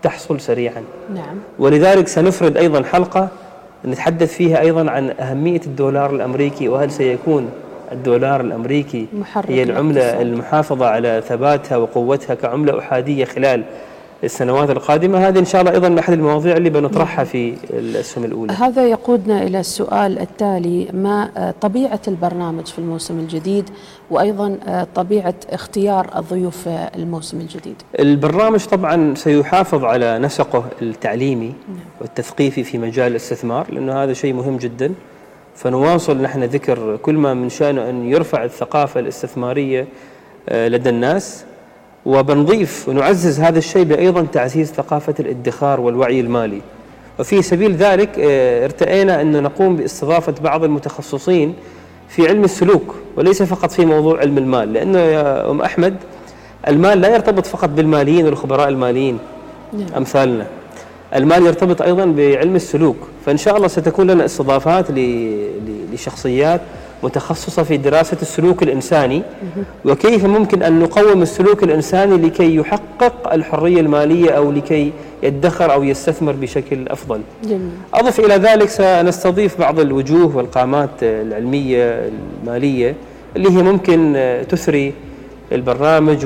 تحصل 0.03 0.41
سريعا. 0.41 0.83
نعم. 1.15 1.35
ولذلك 1.59 2.07
سنفرد 2.07 2.57
أيضا 2.57 2.83
حلقة 2.83 3.27
نتحدث 3.85 4.33
فيها 4.33 4.59
أيضا 4.61 4.91
عن 4.91 5.09
أهمية 5.19 5.61
الدولار 5.65 6.15
الأمريكي 6.15 6.67
وهل 6.67 6.91
سيكون 6.91 7.49
الدولار 7.91 8.41
الأمريكي 8.41 9.07
محرك 9.13 9.51
هي 9.51 9.63
العملة 9.63 10.01
الاقتصاد. 10.01 10.21
المحافظة 10.27 10.85
على 10.85 11.23
ثباتها 11.27 11.77
وقوتها 11.77 12.33
كعملة 12.35 12.79
أحادية 12.79 13.25
خلال 13.25 13.63
السنوات 14.23 14.69
القادمة. 14.69 15.27
هذه 15.27 15.39
إن 15.39 15.45
شاء 15.45 15.61
الله 15.61 15.73
أيضا 15.73 15.89
من 15.89 15.99
أحد 15.99 16.13
المواضيع 16.13 16.57
اللي 16.57 16.69
بنطرحها 16.69 17.23
في 17.23 17.55
الاسهم 17.69 18.23
الأولى. 18.23 18.53
هذا 18.53 18.87
يقودنا 18.87 19.43
إلى 19.43 19.59
السؤال 19.59 20.19
التالي 20.19 20.87
ما 20.93 21.29
آه، 21.37 21.53
طبيعة 21.61 22.01
البرنامج 22.07 22.65
في 22.65 22.79
الموسم 22.79 23.19
الجديد 23.19 23.69
وأيضا 24.11 24.57
آه، 24.67 24.87
طبيعة 24.95 25.33
اختيار 25.49 26.09
الضيوف 26.15 26.57
في 26.57 26.89
الموسم 26.95 27.39
الجديد. 27.39 27.75
البرنامج 27.99 28.65
طبعا 28.65 29.15
سيحافظ 29.15 29.83
على 29.83 30.19
نسقه 30.19 30.65
التعليمي 30.81 31.53
والتثقيفي 32.01 32.63
في 32.63 32.77
مجال 32.77 33.11
الاستثمار 33.11 33.73
لأنه 33.73 34.03
هذا 34.03 34.13
شيء 34.13 34.33
مهم 34.33 34.57
جدا. 34.57 34.93
فنواصل 35.55 36.21
نحن 36.21 36.43
ذكر 36.43 36.97
كل 36.97 37.15
ما 37.15 37.33
من 37.33 37.49
شأنه 37.49 37.89
أن 37.89 38.05
يرفع 38.05 38.43
الثقافة 38.43 38.99
الاستثمارية 38.99 39.87
آه، 40.49 40.67
لدى 40.67 40.89
الناس. 40.89 41.45
وبنضيف 42.05 42.89
ونعزز 42.89 43.39
هذا 43.39 43.57
الشيء 43.57 43.83
بايضا 43.83 44.27
تعزيز 44.31 44.71
ثقافة 44.71 45.13
الادخار 45.19 45.79
والوعي 45.79 46.19
المالي 46.19 46.61
وفي 47.19 47.41
سبيل 47.41 47.75
ذلك 47.75 48.09
آه، 48.19 48.65
ارتئينا 48.65 49.21
أن 49.21 49.43
نقوم 49.43 49.75
باستضافة 49.75 50.33
بعض 50.43 50.63
المتخصصين 50.63 51.53
في 52.09 52.27
علم 52.27 52.43
السلوك 52.43 52.95
وليس 53.17 53.43
فقط 53.43 53.71
في 53.71 53.85
موضوع 53.85 54.19
علم 54.19 54.37
المال 54.37 54.73
لأنه 54.73 54.99
يا 54.99 55.51
أم 55.51 55.61
أحمد 55.61 55.95
المال 56.67 57.01
لا 57.01 57.09
يرتبط 57.09 57.45
فقط 57.45 57.69
بالماليين 57.69 58.25
والخبراء 58.25 58.69
الماليين 58.69 59.19
نعم. 59.73 59.87
أمثالنا 59.97 60.47
المال 61.15 61.45
يرتبط 61.45 61.81
أيضا 61.81 62.05
بعلم 62.05 62.55
السلوك 62.55 62.97
فإن 63.25 63.37
شاء 63.37 63.57
الله 63.57 63.67
ستكون 63.67 64.11
لنا 64.11 64.25
استضافات 64.25 64.85
لشخصيات 65.93 66.61
متخصصة 67.03 67.63
في 67.63 67.77
دراسة 67.77 68.17
السلوك 68.21 68.63
الإنساني 68.63 69.23
وكيف 69.85 70.25
ممكن 70.25 70.63
أن 70.63 70.79
نقوم 70.79 71.21
السلوك 71.21 71.63
الإنساني 71.63 72.17
لكي 72.17 72.55
يحقق 72.55 73.33
الحرية 73.33 73.79
المالية 73.79 74.29
أو 74.31 74.51
لكي 74.51 74.91
يدخر 75.23 75.73
أو 75.73 75.83
يستثمر 75.83 76.31
بشكل 76.31 76.87
أفضل. 76.87 77.21
جميل 77.43 77.69
أضف 77.93 78.19
إلى 78.19 78.33
ذلك 78.35 78.69
سنستضيف 78.69 79.59
بعض 79.59 79.79
الوجوه 79.79 80.37
والقامات 80.37 80.89
العلمية 81.01 82.09
المالية 82.43 82.95
اللي 83.35 83.49
هي 83.49 83.63
ممكن 83.63 84.15
تثري 84.49 84.93
البرنامج 85.51 86.25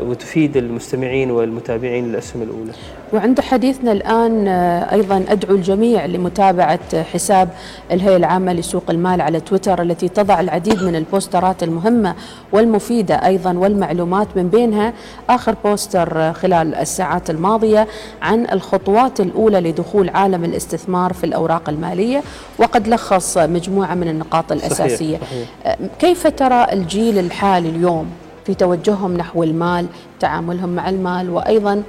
وتفيد 0.00 0.56
المستمعين 0.56 1.30
والمتابعين 1.30 2.08
للأسهم 2.08 2.42
الأولى. 2.42 2.72
وعند 3.12 3.40
حديثنا 3.40 3.92
الآن 3.92 4.48
آه، 4.48 4.92
أيضا 4.92 5.24
أدعو 5.28 5.54
الجميع 5.54 6.06
لمتابعة 6.06 7.02
حساب 7.02 7.48
الهيئة 7.92 8.16
العامة 8.16 8.52
لسوق 8.52 8.82
المال 8.90 9.20
على 9.20 9.40
تويتر 9.40 9.82
التي 9.82 10.08
تضع 10.08 10.40
العديد 10.40 10.82
من 10.82 10.96
البوسترات 10.96 11.62
المهمة 11.62 12.14
والمفيدة 12.52 13.14
أيضا 13.26 13.52
والمعلومات 13.52 14.28
من 14.36 14.48
بينها 14.48 14.92
آخر 15.30 15.54
بوستر 15.64 16.20
آه، 16.20 16.32
خلال 16.32 16.74
الساعات 16.74 17.30
الماضية 17.30 17.86
عن 18.22 18.46
الخطوات 18.52 19.20
الأولى 19.20 19.60
لدخول 19.60 20.08
عالم 20.08 20.44
الاستثمار 20.44 21.12
في 21.12 21.24
الأوراق 21.24 21.68
المالية 21.68 22.22
وقد 22.58 22.88
لخص 22.88 23.38
مجموعة 23.38 23.94
من 23.94 24.08
النقاط 24.08 24.52
الأساسية 24.52 25.16
صحيح. 25.18 25.48
آه، 25.66 25.76
كيف 25.98 26.26
ترى 26.26 26.66
الجيل 26.72 27.18
الحالي 27.18 27.68
اليوم 27.68 28.06
في 28.50 28.56
توجههم 28.56 29.16
نحو 29.16 29.42
المال 29.42 29.86
تعاملهم 30.20 30.68
مع 30.68 30.88
المال 30.88 31.30
وأيضا 31.30 31.82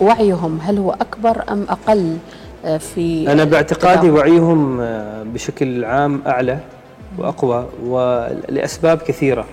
وعيهم 0.00 0.58
هل 0.62 0.78
هو 0.78 0.90
أكبر 0.92 1.42
أم 1.50 1.66
أقل 1.68 2.16
آه، 2.64 2.76
في 2.76 3.32
أنا 3.32 3.44
باعتقادي؟ 3.44 4.10
وعيهم 4.10 4.80
آه، 4.80 5.22
بشكل 5.22 5.84
عام 5.84 6.22
أعلى 6.26 6.58
وأقوى 7.18 7.66
ولأسباب 7.84 8.98
كثيرة. 8.98 9.44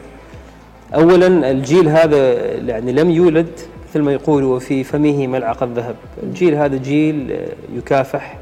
اولا 0.96 1.52
الجيل 1.52 1.90
هذا 1.90 2.34
يعني 2.56 2.92
لم 2.92 3.12
يولد 3.12 3.60
مثل 3.90 4.02
ما 4.02 4.14
يقولوا 4.14 4.56
وفي 4.56 4.84
فمه 4.84 5.28
ملعقه 5.28 5.70
ذهب، 5.76 5.96
الجيل 6.24 6.56
هذا 6.56 6.78
جيل 6.78 7.32
آه، 7.32 7.78
يكافح 7.78 8.38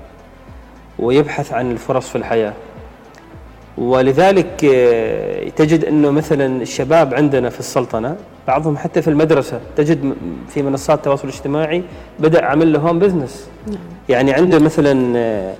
ويبحث 1.00 1.54
عن 1.54 1.72
الفرص 1.72 2.10
في 2.10 2.18
الحياة. 2.18 2.54
ولذلك 3.78 4.66
آه، 4.66 5.50
تجد 5.50 5.86
إنه 5.86 6.12
مثلا 6.12 6.62
الشباب 6.62 7.14
عندنا 7.14 7.50
في 7.50 7.60
السلطنة 7.60 8.16
بعضهم 8.48 8.78
حتى 8.78 9.02
في 9.02 9.08
المدرسة 9.08 9.60
تجد 9.76 10.14
في 10.50 10.62
منصات 10.62 10.98
التواصل 10.98 11.28
الاجتماعي 11.28 11.84
بدأ 12.20 12.46
عمل 12.46 12.74
له 12.74 12.80
هوم 12.80 13.00
بزنس 13.00 13.50
يعني 14.10 14.34
عنده 14.34 14.60
مثلا 14.60 15.18
آه، 15.18 15.54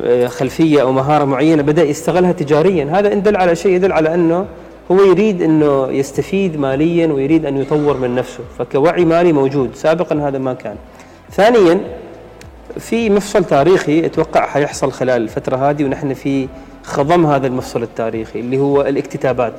آه، 0.00 0.26
خلفية 0.26 0.82
أو 0.82 0.92
مهارة 0.92 1.24
معينة 1.24 1.62
بدأ 1.62 1.82
يستغلها 1.82 2.32
تجاريا. 2.32 2.84
هذا 2.92 3.12
إن 3.12 3.22
دل 3.22 3.36
على 3.36 3.56
شيء 3.56 3.72
يدل 3.72 3.92
على 3.92 4.14
إنه 4.14 4.46
هو 4.90 5.04
يريد 5.04 5.42
إنه 5.42 5.88
يستفيد 5.88 6.56
ماليا 6.56 7.06
ويريد 7.06 7.46
أن 7.46 7.56
يطور 7.56 7.96
من 7.96 8.14
نفسه. 8.14 8.40
فكوعي 8.58 9.04
مالي 9.04 9.32
موجود. 9.32 9.70
سابقا 9.74 10.28
هذا 10.28 10.38
ما 10.38 10.54
كان. 10.54 10.76
ثانيا 11.32 11.80
في 12.78 13.10
مفصل 13.10 13.44
تاريخي 13.44 14.06
أتوقع 14.06 14.46
حيحصل 14.46 14.92
خلال 14.92 15.22
الفترة 15.22 15.56
هذه 15.70 15.84
ونحن 15.84 16.14
في 16.14 16.48
خضم 16.82 17.26
هذا 17.26 17.46
المفصل 17.46 17.82
التاريخي 17.82 18.40
اللي 18.40 18.58
هو 18.58 18.80
الاكتتابات. 18.82 19.54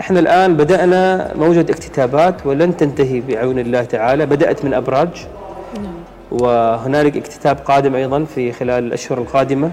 إحنا 0.00 0.20
الآن 0.20 0.56
بدأنا 0.56 1.32
موجة 1.38 1.60
اكتتابات 1.60 2.46
ولن 2.46 2.76
تنتهي 2.76 3.20
بعون 3.20 3.58
الله 3.58 3.82
تعالى، 3.84 4.26
بدأت 4.26 4.64
من 4.64 4.74
أبراج. 4.74 5.26
وهنالك 6.30 7.16
اكتتاب 7.16 7.56
قادم 7.56 7.94
أيضا 7.94 8.24
في 8.24 8.52
خلال 8.52 8.84
الأشهر 8.84 9.18
القادمة. 9.18 9.70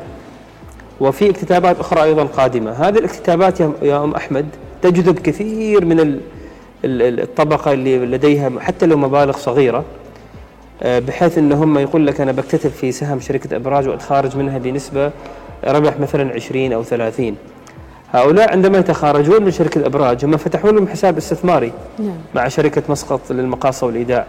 وفي 0.99 1.29
اكتتابات 1.29 1.79
أخرى 1.79 2.03
أيضا 2.03 2.23
قادمة، 2.23 2.71
هذه 2.71 2.97
الاكتتابات 2.97 3.59
يا 3.59 3.71
يا 3.81 4.03
أم 4.03 4.15
أحمد 4.15 4.45
تجذب 4.81 5.19
كثير 5.19 5.85
من 5.85 5.99
ال- 5.99 6.19
ال- 6.85 7.19
الطبقة 7.19 7.73
اللي 7.73 7.97
لديها 8.05 8.51
حتى 8.59 8.85
لو 8.85 8.97
مبالغ 8.97 9.37
صغيرة. 9.37 9.83
آه، 10.83 10.99
بحيث 10.99 11.37
إن 11.37 11.51
هم 11.51 11.77
يقول 11.77 12.07
لك 12.07 12.21
أنا 12.21 12.31
بكتتب 12.31 12.69
في 12.69 12.91
سهم 12.91 13.19
شركة 13.19 13.55
أبراج 13.55 13.87
وأتخارج 13.87 14.37
منها 14.37 14.57
بنسبة 14.57 15.11
ربح 15.67 15.99
مثلا 15.99 16.33
20 16.33 16.73
أو 16.73 16.83
30 16.83 17.35
هؤلاء 18.11 18.51
عندما 18.51 18.77
يتخارجون 18.77 19.43
من 19.43 19.51
شركة 19.51 19.79
الأبراج 19.79 20.25
هم 20.25 20.37
فتحوا 20.37 20.71
لهم 20.71 20.87
حساب 20.87 21.17
استثماري 21.17 21.71
نعم. 21.99 22.15
مع 22.35 22.47
شركة 22.47 22.83
مسقط 22.89 23.31
للمقاصة 23.31 23.87
والإيداع. 23.87 24.25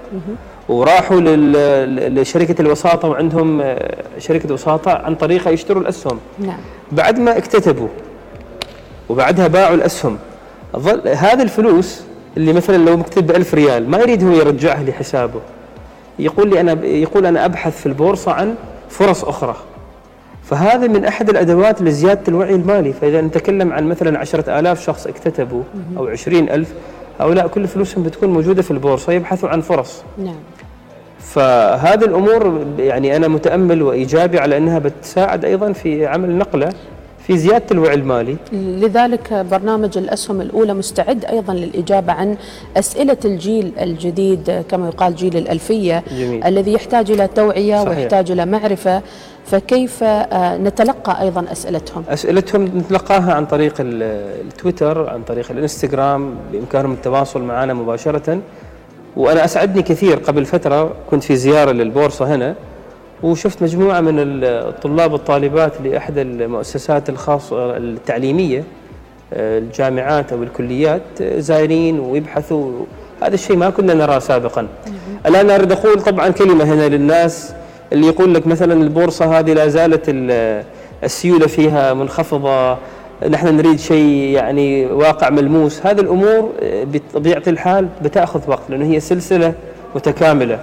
وراحوا 0.69 1.21
لل- 1.21 2.21
لشركة 2.21 2.62
الوساطة 2.62 3.09
وعندهم 3.09 3.75
شركة 4.19 4.55
وساطة 4.55 4.91
عن 4.93 5.14
طريقها 5.14 5.50
يشتروا 5.50 5.83
الأسهم. 5.83 6.19
نعم. 6.38 6.59
بعد 6.93 7.19
ما 7.19 7.38
اكتتبوا 7.38 7.88
وبعدها 9.09 9.47
باعوا 9.49 9.75
الأسهم 9.75 10.19
ظل 10.76 11.09
هذه 11.09 11.43
الفلوس 11.43 12.03
اللي 12.37 12.53
مثلا 12.53 12.76
لو 12.76 12.97
مكتب 12.97 13.26
بألف 13.26 13.55
ريال 13.55 13.91
ما 13.91 13.99
يريد 13.99 14.25
هو 14.25 14.31
يرجعها 14.33 14.83
لحسابه. 14.83 15.41
يقول 16.19 16.50
لي 16.50 16.61
أنا 16.61 16.85
يقول 16.85 17.26
أنا 17.26 17.45
أبحث 17.45 17.81
في 17.81 17.87
البورصة 17.87 18.33
عن 18.33 18.55
فرص 18.91 19.25
أخرى. 19.25 19.57
فهذا 20.45 20.87
من 20.87 21.05
أحد 21.05 21.29
الأدوات 21.31 21.83
لزيادة 21.83 22.21
الوعي 22.29 22.55
المالي. 22.55 22.93
فإذا 22.93 23.21
نتكلم 23.21 23.73
عن 23.73 23.89
مثلا 23.89 24.19
عشرة 24.19 24.59
آلاف 24.61 24.85
شخص 24.85 25.07
اكتتبوا 25.07 25.63
أو 25.97 26.07
عشرين 26.07 26.51
ألف 26.51 26.73
هؤلاء 27.21 27.47
كل 27.47 27.67
فلوسهم 27.67 28.03
بتكون 28.03 28.29
موجودة 28.29 28.63
في 28.63 28.71
البورصة 28.71 29.13
يبحثوا 29.13 29.49
عن 29.49 29.61
فرص. 29.61 30.03
نعم. 30.19 30.35
فهذه 31.19 32.05
الأمور 32.05 32.65
يعني 32.79 33.17
أنا 33.17 33.29
متأمل 33.29 33.83
وإيجابي 33.83 34.39
على 34.39 34.57
أنها 34.57 34.79
بتساعد 34.79 35.45
أيضا 35.45 35.73
في 35.73 36.07
عمل 36.07 36.39
نقلة 36.39 36.69
في 37.27 37.39
زيادة 37.39 37.65
الوعي 37.71 37.95
المالي. 37.95 38.37
لذلك 38.53 39.33
برنامج 39.33 39.99
الأسهم 39.99 40.41
الأولى 40.41 40.75
مستعد 40.75 41.25
أيضا 41.25 41.55
للإجابة 41.55 42.13
عن 42.13 42.37
أسئلة 42.77 43.17
الجيل 43.25 43.73
الجديد 43.81 44.65
كما 44.69 44.89
يقال 44.89 45.15
جيل 45.15 45.37
الألفية 45.37 46.03
جميل. 46.19 46.45
الذي 46.45 46.73
يحتاج 46.73 47.11
إلى 47.11 47.27
توعية 47.27 47.85
صحيح. 47.85 47.99
ويحتاج 47.99 48.31
إلى 48.31 48.47
معرفة. 48.47 49.03
فكيف 49.47 50.03
آه، 50.05 50.57
نتلقى 50.57 51.21
أيضا 51.23 51.45
أسئلتهم؟ 51.53 52.05
أسئلتهم 52.09 52.65
نتلقاها 52.65 53.35
عن 53.35 53.47
طريق 53.47 53.75
ال- 53.81 54.03
التويتر 54.47 55.11
عن 55.11 55.23
طريق 55.23 55.51
الإنستغرام 55.51 56.35
بإمكانهم 56.53 56.93
التواصل 56.93 57.43
معنا 57.43 57.75
مباشرة. 57.75 58.39
وأنا 59.17 59.45
أسعدني 59.45 59.83
كثير 59.83 60.17
قبل 60.19 60.45
فترة 60.45 60.93
كنت 61.11 61.25
في 61.25 61.37
زيارة 61.37 61.71
للبورصة 61.73 62.35
هنا 62.35 62.55
وشفت 63.23 63.63
مجموعة 63.63 64.01
من 64.01 64.15
الطلاب 64.19 65.13
والطالبات 65.13 65.73
لأحد 65.85 66.19
المؤسسات 66.19 67.09
الخاصة 67.09 67.77
التعليمية 67.77 68.65
آه، 69.33 69.59
الجامعات 69.59 70.33
أو 70.33 70.43
الكليات 70.43 71.03
آه، 71.21 71.39
زائرين 71.41 72.01
ويبحثوا. 72.01 72.73
هذا 73.23 73.35
الشيء 73.35 73.57
ما 73.57 73.71
كنا 73.71 73.95
نراه 73.95 74.19
سابقا. 74.19 74.67
الآن 75.27 75.51
أريد 75.51 75.73
أقول 75.73 76.03
طبعا 76.03 76.29
كلمة 76.29 76.65
هنا 76.65 76.89
للناس. 76.89 77.55
اللي 77.95 78.07
يقول 78.07 78.35
لك 78.35 78.47
مثلا 78.47 78.73
البورصة 78.83 79.39
هذه 79.39 79.53
لا 79.53 79.69
زالت 79.69 80.05
ال- 80.09 80.65
السيولة 81.05 81.47
فيها 81.47 81.95
منخفضة 81.95 82.77
نحن 83.31 83.57
نريد 83.57 83.79
شيء 83.79 84.31
يعني 84.35 84.87
واقع 84.87 85.31
ملموس. 85.31 85.87
هذه 85.87 86.01
الأمور 86.01 86.53
بطبيعة 86.63 87.43
الحال 87.47 87.89
بتأخذ 88.03 88.41
وقت 88.47 88.63
لأنه 88.69 88.85
هي 88.85 89.01
سلسلة 89.01 89.53
متكاملة. 89.95 90.59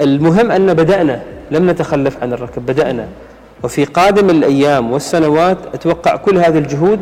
المهم 0.00 0.50
أن 0.50 0.74
بدأنا 0.74 1.22
لم 1.50 1.70
نتخلف 1.70 2.22
عن 2.22 2.32
الركب 2.32 2.66
بدأنا. 2.66 3.06
وفي 3.62 3.84
قادم 3.84 4.30
الأيام 4.30 4.92
والسنوات 4.92 5.58
أتوقع 5.74 6.16
كل 6.16 6.38
هذه 6.38 6.58
الجهود 6.58 7.00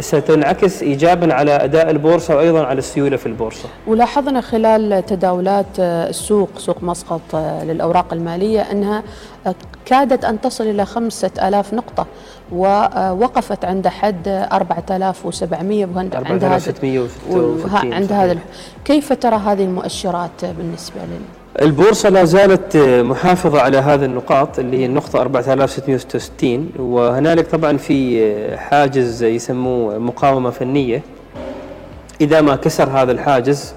ستنعكس 0.00 0.82
ايجابا 0.82 1.34
على 1.34 1.50
أداء 1.56 1.90
البورصة 1.90 2.36
وأيضا 2.36 2.64
على 2.64 2.78
السيولة 2.78 3.16
في 3.16 3.26
البورصة. 3.26 3.68
ولاحظنا 3.86 4.40
خلال 4.40 5.06
تداولات 5.06 5.66
السوق 5.78 6.50
سوق 6.58 6.82
مسقط 6.82 7.36
للأوراق 7.62 8.12
المالية 8.12 8.60
أنها 8.60 9.02
آه، 9.46 9.54
كادت 9.86 10.24
أن 10.24 10.40
تصل 10.40 10.84
خمسة 10.86 11.30
آلاف 11.48 11.74
نقطة 11.74 12.06
ووقفت 12.52 13.64
عند 13.64 13.88
حد 13.88 14.28
4700 14.52 15.86
وهند- 15.86 16.14
عند 16.16 16.44
هذا 16.44 16.56
4666 16.56 17.40
وه- 17.74 17.94
عند 17.94 18.12
هذا 18.12 18.38
كيف 18.84 19.12
ترى 19.12 19.36
هذه 19.36 19.64
المؤشرات 19.64 20.44
بالنسبة 20.58 21.00
لل 21.00 21.20
البورصة 21.62 22.08
لا 22.08 22.24
زالت 22.24 22.76
محافظة 22.76 23.60
على 23.60 23.78
هذه 23.78 24.04
النقاط 24.04 24.58
اللي 24.58 24.78
هي 24.78 24.86
النقطة 24.86 25.20
4666 25.22 26.70
وهنالك 26.78 27.46
طبعا 27.46 27.76
في 27.76 28.56
حاجز 28.56 29.22
يسموه 29.22 29.98
مقاومة 29.98 30.50
فنية. 30.50 31.02
إذا 32.20 32.40
ما 32.40 32.56
كسر 32.56 32.88
هذا 32.88 33.12
الحاجز 33.12 33.74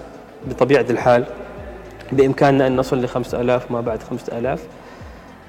بطبيعة 0.50 0.86
الحال 0.90 1.26
بإمكاننا 2.12 2.68
أن 2.68 2.76
نصل 2.76 3.02
ل 3.02 3.08
5000 3.08 3.72
ما 3.72 3.82
بعد 3.82 4.04
5000 4.04 4.60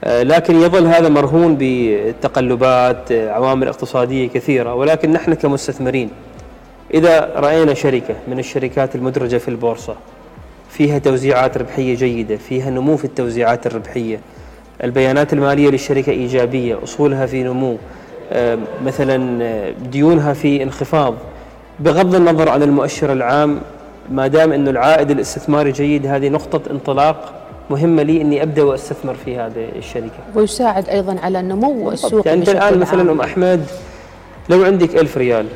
آه، 0.04 0.22
لكن 0.22 0.56
يظل 0.56 0.86
هذا 0.86 1.08
مرهون 1.08 1.56
بتقلبات 1.60 3.12
آه، 3.12 3.30
عوامل 3.30 3.68
اقتصادية 3.68 4.28
كثيرة 4.28 4.74
ولكن 4.74 5.12
نحن 5.12 5.34
كمستثمرين. 5.34 6.10
إذا 6.94 7.32
رأينا 7.36 7.74
شركة 7.74 8.14
من 8.28 8.38
الشركات 8.38 8.94
المدرجة 8.94 9.36
في 9.36 9.48
البورصة 9.48 9.94
فيها 10.70 10.98
توزيعات 10.98 11.58
ربحية 11.58 11.94
جيدة 11.94 12.36
فيها 12.36 12.70
نمو 12.70 12.96
في 12.96 13.04
التوزيعات 13.04 13.66
الربحية. 13.66 14.20
البيانات 14.84 15.32
المالية 15.32 15.70
للشركة 15.70 16.10
إيجابية 16.10 16.78
أصولها 16.84 17.26
في 17.26 17.42
نمو 17.42 17.76
مثلا 18.84 19.44
آه، 19.44 19.72
ديونها 19.92 20.32
في 20.32 20.62
انخفاض. 20.62 21.14
بغض 21.80 22.14
النظر 22.14 22.48
عن 22.48 22.62
المؤشر 22.62 23.12
العام 23.12 23.60
ما 24.10 24.26
دام 24.26 24.52
أنه 24.52 24.70
العائد 24.70 25.10
الاستثماري 25.10 25.72
جيد 25.72 26.06
هذه 26.06 26.28
نقطة 26.28 26.70
انطلاق 26.70 27.34
مهمة 27.70 28.02
لي 28.02 28.20
أني 28.20 28.42
أبدأ 28.42 28.62
وأستثمر 28.62 29.14
في 29.14 29.36
هذه 29.36 29.68
الشركة. 29.76 30.10
ويساعد 30.34 30.88
أيضا 30.88 31.16
على 31.22 31.42
نمو 31.42 31.90
السوق 31.90 32.26
يعني 32.26 32.40
أنت 32.40 32.48
الآن 32.48 32.78
مثلا. 32.78 33.12
أم 33.12 33.20
أحمد 33.20 33.66
لو 34.48 34.64
عندك 34.64 34.96
ألف 34.96 35.16
ريال 35.16 35.46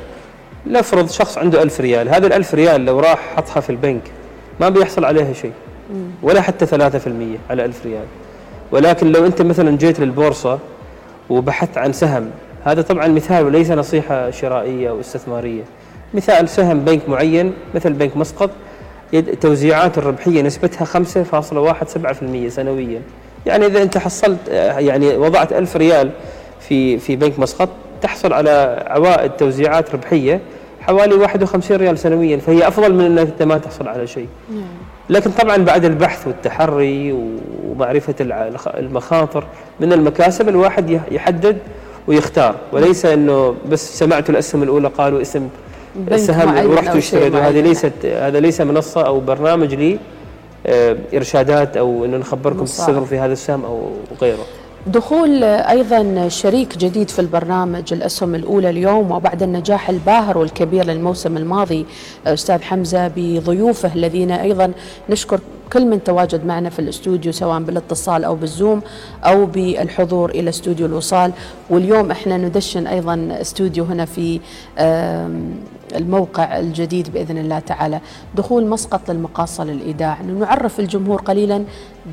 نفرض 0.67 1.11
شخص 1.11 1.39
عنده 1.39 1.63
ألف 1.63 1.81
ريال 1.81 2.09
هذا 2.09 2.27
الألف 2.27 2.55
ريال 2.55 2.85
لو 2.85 3.01
راح 3.01 3.19
حطها 3.37 3.61
في 3.61 3.71
البنك 3.71 4.03
ما 4.61 4.69
بيحصل 4.69 5.05
عليها 5.05 5.33
شيء. 5.33 5.53
ولا 6.23 6.41
حتى 6.41 6.67
3% 6.67 7.39
على 7.51 7.65
ألف 7.65 7.87
ريال. 7.87 8.05
ولكن 8.73 9.13
لو 9.13 9.27
أنت 9.27 9.43
مثلا 9.43 9.77
جيت 9.77 10.01
للبورصة 10.01 10.59
وبحثت 11.31 11.79
عن 11.79 11.93
سهم 11.93 12.31
هذا 12.65 12.83
طبعا 12.83 13.07
مثال 13.07 13.47
وليس 13.47 13.71
نصيحة 13.71 14.31
شرائية 14.31 14.91
أو 14.91 15.01
استثمارية. 15.01 15.63
مثال 16.15 16.49
سهم 16.49 16.81
بنك 16.81 17.09
معين 17.09 17.53
مثل 17.75 17.93
بنك 17.93 18.17
مسقط 18.17 18.51
توزيعات 19.41 19.99
الربحية 19.99 20.43
نسبتها 20.43 20.85
5.17% 20.85 22.49
سنويا. 22.49 23.01
يعني 23.47 23.67
إذا 23.67 23.83
أنت 23.83 23.99
حصلت 23.99 24.49
يعني 24.79 25.17
وضعت 25.17 25.53
ألف 25.53 25.77
ريال 25.77 26.11
في 26.61 26.99
في 26.99 27.17
بنك 27.17 27.39
مسقط 27.39 27.69
تحصل 28.03 28.33
على 28.33 28.85
عوائد 28.87 29.31
توزيعات 29.31 29.95
ربحية 29.95 30.41
حوالي 30.87 31.15
51 31.15 31.77
ريال 31.77 31.99
سنويا 31.99 32.37
فهي 32.37 32.69
أفضل 32.69 32.95
من 32.95 33.05
أنك 33.05 33.19
أنت 33.29 33.43
ما 33.43 33.59
تحصل 33.59 33.89
على 33.89 34.07
شيء. 34.07 34.29
لكن 35.11 35.31
طبعا 35.31 35.57
بعد 35.57 35.85
البحث 35.85 36.27
والتحري 36.27 37.15
الخ- 38.21 38.69
المخاطر 38.69 39.45
من 39.81 39.93
المكاسب 39.93 40.49
الواحد 40.49 40.91
يح- 40.91 41.03
يحدد 41.11 41.59
ويختار. 42.07 42.55
وليس 42.73 43.07
إنه 43.07 43.55
بس 43.71 43.99
سمعت 43.99 44.31
الاسهم 44.31 44.63
الأولى 44.63 44.89
قالوا 44.89 45.23
اسم 45.23 45.49
السهم 46.13 46.71
ورحت 46.71 46.95
واشتريته 46.95 47.49
هذه. 47.49 47.61
ليست 47.61 47.93
هذا 48.05 48.41
ليس 48.41 48.61
منصة 48.61 49.07
أو 49.07 49.21
برنامج 49.21 49.75
لي 49.75 49.99
آه، 50.67 50.97
إرشادات 51.15 51.77
أو 51.77 52.05
انه 52.05 52.17
نخبركم. 52.17 52.65
تستثمروا 52.65 53.05
في 53.07 53.19
هذا 53.19 53.33
السهم 53.33 53.65
أو 53.65 53.91
غيره. 54.23 54.45
دخول 54.87 55.45
أيضا 55.45 56.29
شريك 56.29 56.79
جديد 56.79 57.09
في 57.11 57.19
البرنامج 57.19 57.93
الأسهم 57.93 58.35
الأولى 58.35 58.71
اليوم 58.71 59.11
وبعد 59.11 59.43
النجاح 59.43 59.91
الباهر 59.91 60.39
والكبير 60.39 60.85
للموسم 60.85 61.37
الماضي 61.37 61.87
أستاذ 62.27 62.63
حمزة 62.63 63.11
بضيوفه 63.17 63.95
الذين 63.95 64.31
أيضا 64.31 64.73
نشكر 65.11 65.41
كل 65.73 65.87
من 65.87 66.05
تواجد 66.05 66.47
معنا 66.47 66.71
في 66.71 66.79
الاستوديو 66.79 67.33
سواء 67.33 67.61
بالاتصال 67.61 68.25
أو 68.25 68.35
بالزوم 68.35 68.81
أو 69.25 69.47
بالحضور 69.47 70.31
إلى 70.31 70.51
استوديو 70.51 70.87
الوصال. 70.87 71.33
واليوم 71.71 72.11
إحنا 72.11 72.37
ندشن 72.37 72.87
أيضا 72.87 73.29
استوديو 73.41 73.85
هنا 73.85 74.05
في 74.05 74.41
الموقع 75.95 76.59
الجديد 76.59 77.13
بإذن 77.13 77.39
الله 77.39 77.59
تعالى. 77.59 78.01
دخول 78.35 78.67
مسقط 78.67 79.11
للمقاصة 79.11 79.65
للإيداع. 79.65 80.23
نعرف 80.23 80.81
الجمهور 80.81 81.21
قليلا 81.21 81.65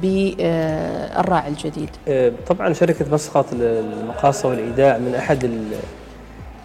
بالراعي 0.02 1.50
الجديد. 1.50 1.90
آه، 2.08 2.32
طبعا 2.48 2.74
شركة 2.74 3.06
مسقط 3.12 3.54
للمقاصة 3.54 4.50
والإيداع 4.50 4.98
من 4.98 5.16
أحد 5.16 5.44
ال 5.44 5.64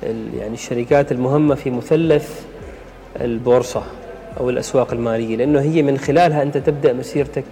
ال 0.03 0.35
يعني 0.35 0.55
الشركات 0.55 1.13
المهمة 1.13 1.55
في 1.55 1.71
مثلث 1.71 2.41
البورصة 3.21 3.83
أو 4.41 4.51
الأسواق 4.51 4.93
المالية 4.93 5.37
لأنه 5.37 5.61
هي 5.61 5.83
من 5.83 5.99
خلالها 5.99 6.43
أنت 6.43 6.59
تبدأ 6.59 6.93
مسيرتك 6.93 7.45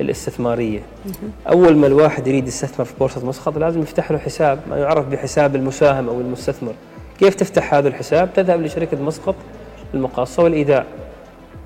الاستثمارية. 0.00 0.80
أول 1.48 1.76
ما 1.76 1.86
الواحد 1.86 2.26
يريد 2.26 2.48
يستثمر 2.48 2.84
في 2.84 2.94
بورصة 2.98 3.26
مسقط 3.26 3.58
لازم 3.58 3.82
يفتح 3.82 4.10
له 4.10 4.18
حساب 4.18 4.58
ما 4.70 4.78
يعرف 4.78 5.06
بحساب 5.08 5.56
المساهم 5.56 6.08
أو 6.08 6.20
المستثمر. 6.20 6.74
كيف 7.18 7.34
تفتح 7.34 7.74
هذا 7.74 7.88
الحساب؟ 7.88 8.28
تذهب 8.34 8.62
لشركة 8.62 9.02
مسقط 9.02 9.34
للمقاصة 9.94 10.42
والإيداع. 10.42 10.84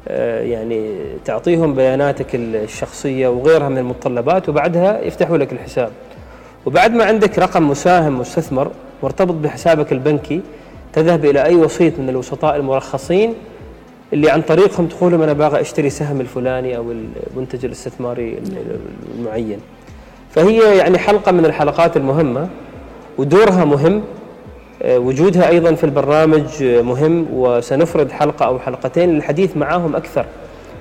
آه، 0.09 0.43
يعني 0.43 0.97
تعطيهم 1.25 1.75
بياناتك 1.75 2.27
الشخصية 2.35 3.29
وغيرها 3.29 3.69
من 3.69 3.79
المتطلبات 3.79 4.49
وبعدها 4.49 5.01
يفتحوا 5.01 5.39
لك 5.39 5.53
الحساب. 5.53 5.91
وبعد 6.67 6.95
ما 6.95 7.05
عندك 7.05 7.39
رقم 7.39 7.69
مساهم 7.69 8.19
مستثمر 8.19 8.71
مرتبط 9.03 9.35
بحسابك 9.35 9.93
البنكي 9.93 10.41
تذهب 10.93 11.25
إلى 11.25 11.45
أي 11.45 11.55
وسيط 11.55 11.99
من 11.99 12.09
الوسطاء 12.09 12.57
المرخصين 12.57 13.35
اللي 14.13 14.31
عن 14.31 14.43
طريقهم 14.43 14.87
تقول 14.87 15.13
لهم 15.13 15.23
أنا 15.23 15.33
باغى 15.33 15.61
أشتري 15.61 15.91
سهم 15.91 16.21
الفلاني 16.21 16.77
أو 16.77 16.93
المنتج 17.33 17.65
الاستثماري 17.65 18.39
المعين. 19.19 19.59
فهي 20.31 20.77
يعني 20.77 20.99
حلقة 20.99 21.33
من 21.33 21.45
الحلقات 21.45 21.97
المهمة 21.97 22.49
ودورها 23.19 23.65
مهم. 23.65 24.03
وجودها 24.85 25.49
أيضا 25.49 25.75
في 25.75 25.85
البرنامج 25.85 26.63
مهم 26.63 27.27
وسنفرد 27.33 28.11
حلقة 28.13 28.47
أو 28.47 28.59
حلقتين 28.59 29.11
للحديث 29.15 29.57
معاهم 29.57 29.97
أكثر 29.97 30.27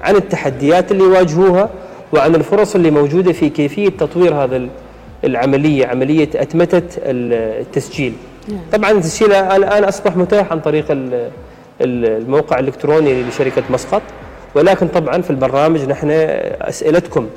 عن 0.01 0.15
التحديات 0.15 0.91
اللي 0.91 1.03
يواجهوها 1.03 1.69
وعن 2.13 2.35
الفرص 2.35 2.75
اللي 2.75 2.91
موجودة 2.91 3.31
في 3.33 3.49
كيفية 3.49 3.89
تطوير 3.89 4.33
هذا 4.35 4.67
العملية 5.23 5.87
عملية 5.87 6.29
أتمتة 6.35 6.81
التسجيل. 7.05 8.13
نعم. 8.47 8.59
طبعا 8.73 8.91
التسجيل 8.91 9.33
الان 9.33 9.83
أصبح 9.83 10.17
متاح 10.17 10.51
عن 10.51 10.59
طريق 10.59 10.85
الموقع 11.81 12.59
الإلكتروني 12.59 13.23
لشركة 13.23 13.63
مسقط 13.69 14.01
ولكن 14.55 14.87
طبعا 14.87 15.21
في 15.21 15.29
البرنامج 15.29 15.81
نحن 15.89 16.09
أسئلتكم 16.61 17.27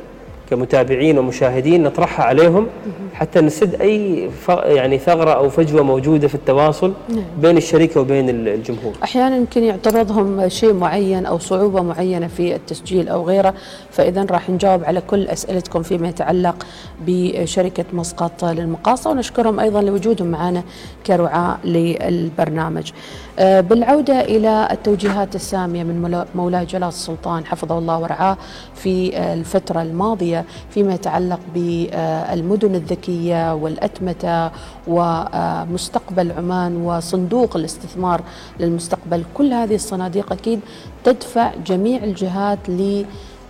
كمتابعين 0.53 1.19
ومشاهدين 1.19 1.83
نطرحها 1.83 2.25
عليهم 2.25 2.67
حتى 3.15 3.41
نسد 3.41 3.81
أي 3.81 4.31
يعني 4.49 4.99
ثغرة 4.99 5.31
أو 5.31 5.49
فجوة 5.49 5.83
موجودة 5.83 6.29
في 6.29 6.35
التواصل 6.35 6.93
نعم. 7.09 7.25
بين 7.43 7.57
الشركة 7.57 8.01
وبين 8.01 8.29
الجمهور. 8.29 8.93
أحيانا 9.03 9.37
يمكن 9.37 9.63
يعترضهم 9.63 10.49
شيء 10.49 10.73
معين 10.73 11.27
أو 11.27 11.39
صعوبة 11.39 11.83
معينة 11.83 12.27
في 12.27 12.55
التسجيل 12.55 13.09
أو 13.09 13.27
غيره 13.27 13.55
فاذا 13.91 14.25
راح 14.31 14.51
نجاوب 14.51 14.85
على 14.85 15.01
كل 15.01 15.29
أسئلتكم 15.29 15.83
فيما 15.83 16.09
يتعلق 16.09 16.67
بشركة 17.07 17.85
مسقط 17.93 18.45
للمقاصة 18.45 19.11
ونشكرهم 19.11 19.61
أيضا 19.61 19.83
لوجودهم 19.83 20.29
معنا 20.29 20.63
كرعاة 21.07 21.59
للبرنامج. 21.65 22.93
آه، 23.39 23.61
بالعودة 23.61 24.21
إلى 24.21 24.69
التوجيهات 24.71 25.35
السامية 25.35 25.83
من 25.83 26.25
مولاي 26.35 26.65
جلال 26.65 26.89
السلطان 26.89 27.45
حفظه 27.47 27.79
الله 27.79 27.99
ورعاه 27.99 28.37
في 28.75 29.17
آه، 29.17 29.35
الفترة 29.35 29.83
الماضية 29.83 30.45
فيما 30.71 30.95
يتعلق 30.95 31.41
بالمدن 31.55 32.75
الذكية 32.75 33.55
والأتمتة 33.55 34.51
ومستقبل 34.87 36.33
عمان 36.33 36.77
وصندوق 36.77 37.57
الاستثمار 37.57 38.21
للمستقبل. 38.61 39.25
كل 39.35 39.53
هذه 39.53 39.75
الصناديق 39.75 40.33
أكيد 40.33 40.61
تدفع 41.05 41.53
جميع 41.67 42.05
الجهات 42.05 42.59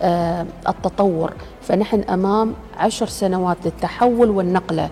للتطور 0.01 1.33
فنحن 1.61 2.01
أمام 2.01 2.53
عشر 2.77 3.07
سنوات 3.07 3.57
للتحول 3.65 4.29
والنقلة. 4.29 4.89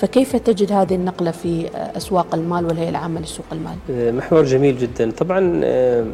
فكيف 0.00 0.36
تجد 0.36 0.72
هذه 0.72 0.94
النقلة 0.94 1.30
في 1.30 1.70
أسواق 1.74 2.34
المال 2.34 2.64
والهيئة 2.66 2.88
العامة 2.88 3.20
لسوق 3.20 3.46
المال؟ 3.52 3.76
آه، 3.90 4.10
محور 4.10 4.44
جميل 4.44 4.78
جدا 4.78 5.10
طبعا 5.10 5.60
آه، 5.64 6.04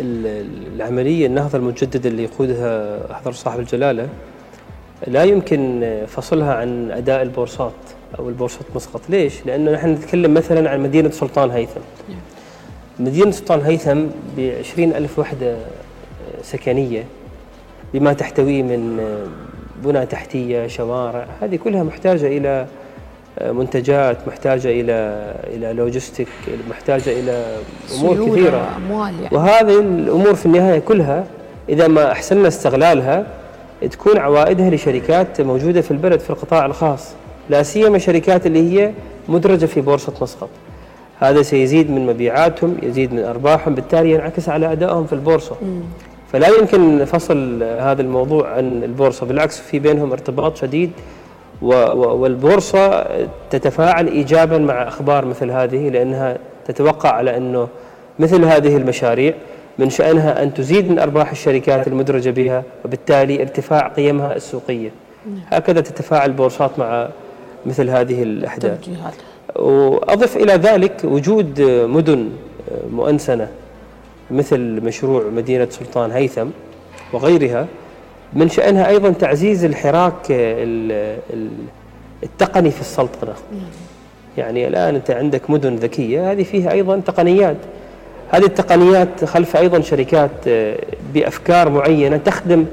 العملية 0.00 1.26
النهضة 1.26 1.58
المجددة 1.58 2.10
اللي 2.10 2.24
يقودها 2.24 3.00
حضر 3.14 3.32
صاحب 3.32 3.60
الجلالة 3.60 4.08
لا 5.06 5.24
يمكن 5.24 5.90
فصلها 6.06 6.54
عن 6.54 6.90
أداء 6.90 7.22
البورصات 7.22 7.72
أو 8.18 8.28
البورصة 8.28 8.60
مسقط 8.74 9.00
ليش؟ 9.08 9.46
لأنه 9.46 9.70
نحن 9.72 9.88
نتكلم 9.88 10.34
مثلا 10.34 10.70
عن 10.70 10.80
مدينة 10.80 11.10
سلطان 11.10 11.50
هيثم. 11.50 11.80
مدينة 12.98 13.30
سلطان 13.30 13.60
هيثم 13.60 14.02
بعشرين 14.36 14.94
ألف 14.94 15.18
وحدة 15.18 15.56
سكنية 16.42 17.04
بما 17.94 18.12
تحتويه 18.12 18.62
من 18.62 19.00
بنى 19.84 20.06
تحتية 20.06 20.66
شوارع 20.66 21.26
هذه 21.40 21.56
كلها 21.56 21.82
محتاجة 21.82 22.26
إلى 22.26 22.66
منتجات 23.44 24.28
محتاجة 24.28 24.68
إلى 24.68 25.34
إلى 25.44 25.72
لوجستيك 25.72 26.28
محتاجة 26.70 27.20
إلى 27.20 27.46
أمور 28.00 28.30
كثيرة 28.30 28.68
أموال 28.76 29.14
يعني. 29.22 29.36
وهذه 29.36 29.80
الأمور 29.80 30.34
في 30.34 30.46
النهاية 30.46 30.78
كلها 30.78 31.24
إذا 31.68 31.88
ما 31.88 32.12
أحسننا 32.12 32.48
استغلالها 32.48 33.26
تكون 33.90 34.18
عوائدها 34.18 34.70
لشركات 34.70 35.40
موجودة 35.40 35.80
في 35.80 35.90
البلد 35.90 36.20
في 36.20 36.30
القطاع 36.30 36.66
الخاص 36.66 37.08
لا 37.50 37.62
سيما 37.62 37.98
شركات 37.98 38.46
اللي 38.46 38.72
هي 38.72 38.92
مدرجة 39.28 39.66
في 39.66 39.80
بورصة 39.80 40.12
مسقط 40.20 40.48
هذا 41.18 41.42
سيزيد 41.42 41.90
من 41.90 42.06
مبيعاتهم 42.06 42.76
يزيد 42.82 43.12
من 43.12 43.24
أرباحهم 43.24 43.74
بالتالي 43.74 44.10
ينعكس 44.10 44.48
على 44.48 44.72
أدائهم 44.72 45.06
في 45.06 45.12
البورصة 45.12 45.54
م. 45.62 45.80
فلا 46.32 46.48
يمكن 46.48 47.04
فصل 47.04 47.62
هذا 47.62 48.02
الموضوع 48.02 48.50
عن 48.50 48.82
البورصة 48.82 49.26
بالعكس 49.26 49.60
في 49.60 49.78
بينهم 49.78 50.12
ارتباط 50.12 50.56
شديد 50.56 50.90
والبورصة 51.62 53.06
تتفاعل 53.50 54.06
إيجابا 54.06 54.58
مع 54.58 54.88
أخبار 54.88 55.24
مثل 55.24 55.50
هذه 55.50 55.88
لأنها 55.88 56.38
تتوقع 56.66 57.10
على 57.10 57.36
أنه 57.36 57.68
مثل 58.18 58.44
هذه 58.44 58.76
المشاريع 58.76 59.34
من 59.78 59.90
شأنها 59.90 60.42
أن 60.42 60.54
تزيد 60.54 60.90
من 60.90 60.98
أرباح 60.98 61.30
الشركات 61.30 61.88
المدرجة 61.88 62.30
بها 62.30 62.62
وبالتالي 62.84 63.42
ارتفاع 63.42 63.88
قيمها 63.88 64.36
السوقية. 64.36 64.90
هكذا 65.46 65.80
تتفاعل 65.80 66.30
البورصات 66.30 66.78
مع 66.78 67.08
مثل 67.66 67.90
هذه 67.90 68.22
الأحداث. 68.22 68.88
وأضف 69.56 70.36
إلى 70.36 70.52
ذلك 70.52 71.00
وجود 71.04 71.60
مدن 71.60 72.30
مؤنسنة 72.90 73.48
مثل 74.30 74.60
مشروع 74.60 75.24
مدينة 75.36 75.68
سلطان 75.70 76.10
هيثم 76.10 76.46
وغيرها 77.12 77.66
من 78.32 78.48
شأنها 78.48 78.88
أيضا 78.88 79.10
تعزيز 79.10 79.64
الحراك 79.64 80.26
التقني 82.22 82.70
في 82.70 82.80
السلطنة. 82.80 83.32
يعني 84.38 84.68
الآن 84.68 84.94
أنت 84.94 85.10
عندك 85.10 85.50
مدن 85.50 85.76
ذكية 85.76 86.32
هذه 86.32 86.42
فيها 86.42 86.72
أيضا 86.72 87.00
تقنيات. 87.06 87.56
هذه 88.30 88.44
التقنيات 88.44 89.24
خلف 89.24 89.56
أيضا 89.56 89.80
شركات 89.80 90.30
آه، 90.48 90.76
بأفكار 91.14 91.68
معينة 91.68 92.16
تخدم 92.16 92.66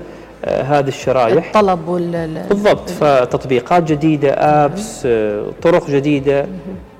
آه، 0.46 0.62
هذه 0.62 0.88
الشرائح. 0.88 1.46
الطلب 1.46 1.88
وال 1.88 2.44
بالضبط 2.50 2.90
فتطبيقات 2.90 3.84
جديدة 3.84 4.30
أبس 4.30 5.04
آه، 5.06 5.46
طرق 5.62 5.90
جديدة. 5.90 6.46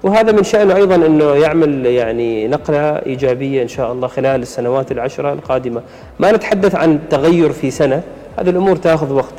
وهذا 0.04 0.32
من 0.32 0.44
شأنه 0.44 0.76
أيضا 0.76 0.96
أنه 0.96 1.36
يعمل 1.36 1.86
يعني 1.86 2.48
نقلة 2.48 2.90
إيجابية 2.90 3.64
إن 3.64 3.68
شاء 3.68 3.92
الله 3.92 4.08
خلال 4.08 4.42
السنوات 4.42 4.92
العشرة 4.92 5.34
القادمة. 5.34 5.82
ما 6.20 6.32
نتحدث 6.32 6.76
عن 6.76 7.00
تغير 7.10 7.52
في 7.52 7.72
سنة 7.72 8.04
هذه 8.40 8.50
الأمور 8.50 8.76
تأخذ 8.76 9.14
وقت. 9.14 9.34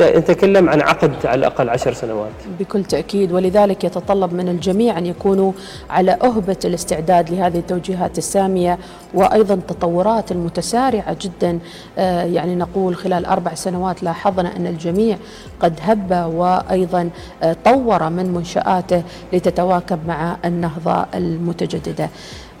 نتكلم 0.00 0.68
عن 0.68 0.80
عقد 0.80 1.12
على 1.24 1.38
الأقل 1.38 1.68
عشر 1.68 1.92
سنوات. 1.92 2.30
بكل 2.60 2.84
تأكيد 2.84 3.32
ولذلك 3.32 3.84
يتطلب 3.84 4.32
من 4.32 4.48
الجميع 4.48 4.98
أن 4.98 5.06
يكونوا 5.06 5.52
على 5.90 6.12
أهبة 6.12 6.56
الاستعداد 6.64 7.30
لهذه 7.30 7.58
التوجيهات 7.58 8.18
السامية 8.18 8.78
وأيضا 9.14 9.54
التطورات 9.54 10.32
المتسارعة 10.32 11.16
جدا. 11.20 11.58
آه، 11.98 12.24
يعني 12.24 12.54
نقول 12.54 12.96
خلال 12.96 13.26
أربع 13.26 13.54
سنوات 13.54 14.02
لاحظنا 14.02 14.56
أن 14.56 14.66
الجميع 14.66 15.16
قد 15.60 15.78
هب 15.82 16.32
وأيضا 16.34 17.10
آه، 17.42 17.56
طور 17.64 18.10
من 18.10 18.34
منشآته 18.34 19.02
لتتواكب 19.32 19.98
مع 20.08 20.36
النهضة 20.44 21.06
المتجددة. 21.14 22.08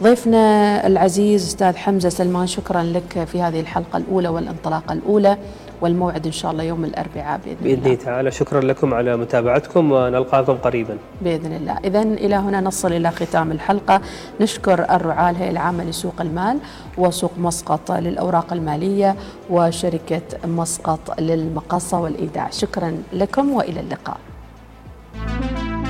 ضيفنا 0.02 0.86
العزيز 0.86 1.46
أستاذ 1.46 1.76
حمزة 1.76 2.08
سلمان 2.08 2.46
شكرا 2.46 2.82
لك 2.82 3.24
في 3.24 3.42
هذه 3.42 3.60
الحلقة 3.60 3.96
الأولى 3.96 4.28
والانطلاقة 4.28 4.92
الأولى. 4.92 5.36
والموعد 5.84 6.26
إن 6.26 6.32
شاء 6.32 6.50
الله 6.52 6.62
يوم 6.62 6.84
الأربعاء 6.84 7.40
بإذن, 7.44 7.56
بإذن 7.60 7.74
الله. 7.74 7.88
باذن 7.88 8.04
تعالى 8.04 8.30
شكرا 8.30 8.60
لكم 8.60 8.94
على 8.94 9.16
متابعتكم 9.16 9.92
ونلقاكم 9.92 10.52
قريبا. 10.52 10.96
بإذن 11.20 11.52
الله، 11.52 11.78
اذا 11.84 12.02
إلى 12.02 12.34
هنا 12.34 12.60
نصل 12.60 12.92
إلى 12.92 13.10
ختام 13.10 13.52
الحلقة، 13.52 14.00
نشكر 14.40 14.78
الرعاة 14.96 15.30
الهيئه 15.30 15.50
العامة 15.50 15.84
لسوق 15.84 16.20
المال 16.20 16.58
وسوق 16.98 17.32
مسقط 17.38 17.92
للأوراق 17.92 18.52
المالية 18.52 19.16
وشركة 19.50 20.28
مسقط 20.44 21.20
للمقاصة 21.20 22.00
والإيداع، 22.00 22.50
شكرا 22.50 23.02
لكم 23.12 23.52
وإلى 23.52 23.80
اللقاء. 23.80 24.18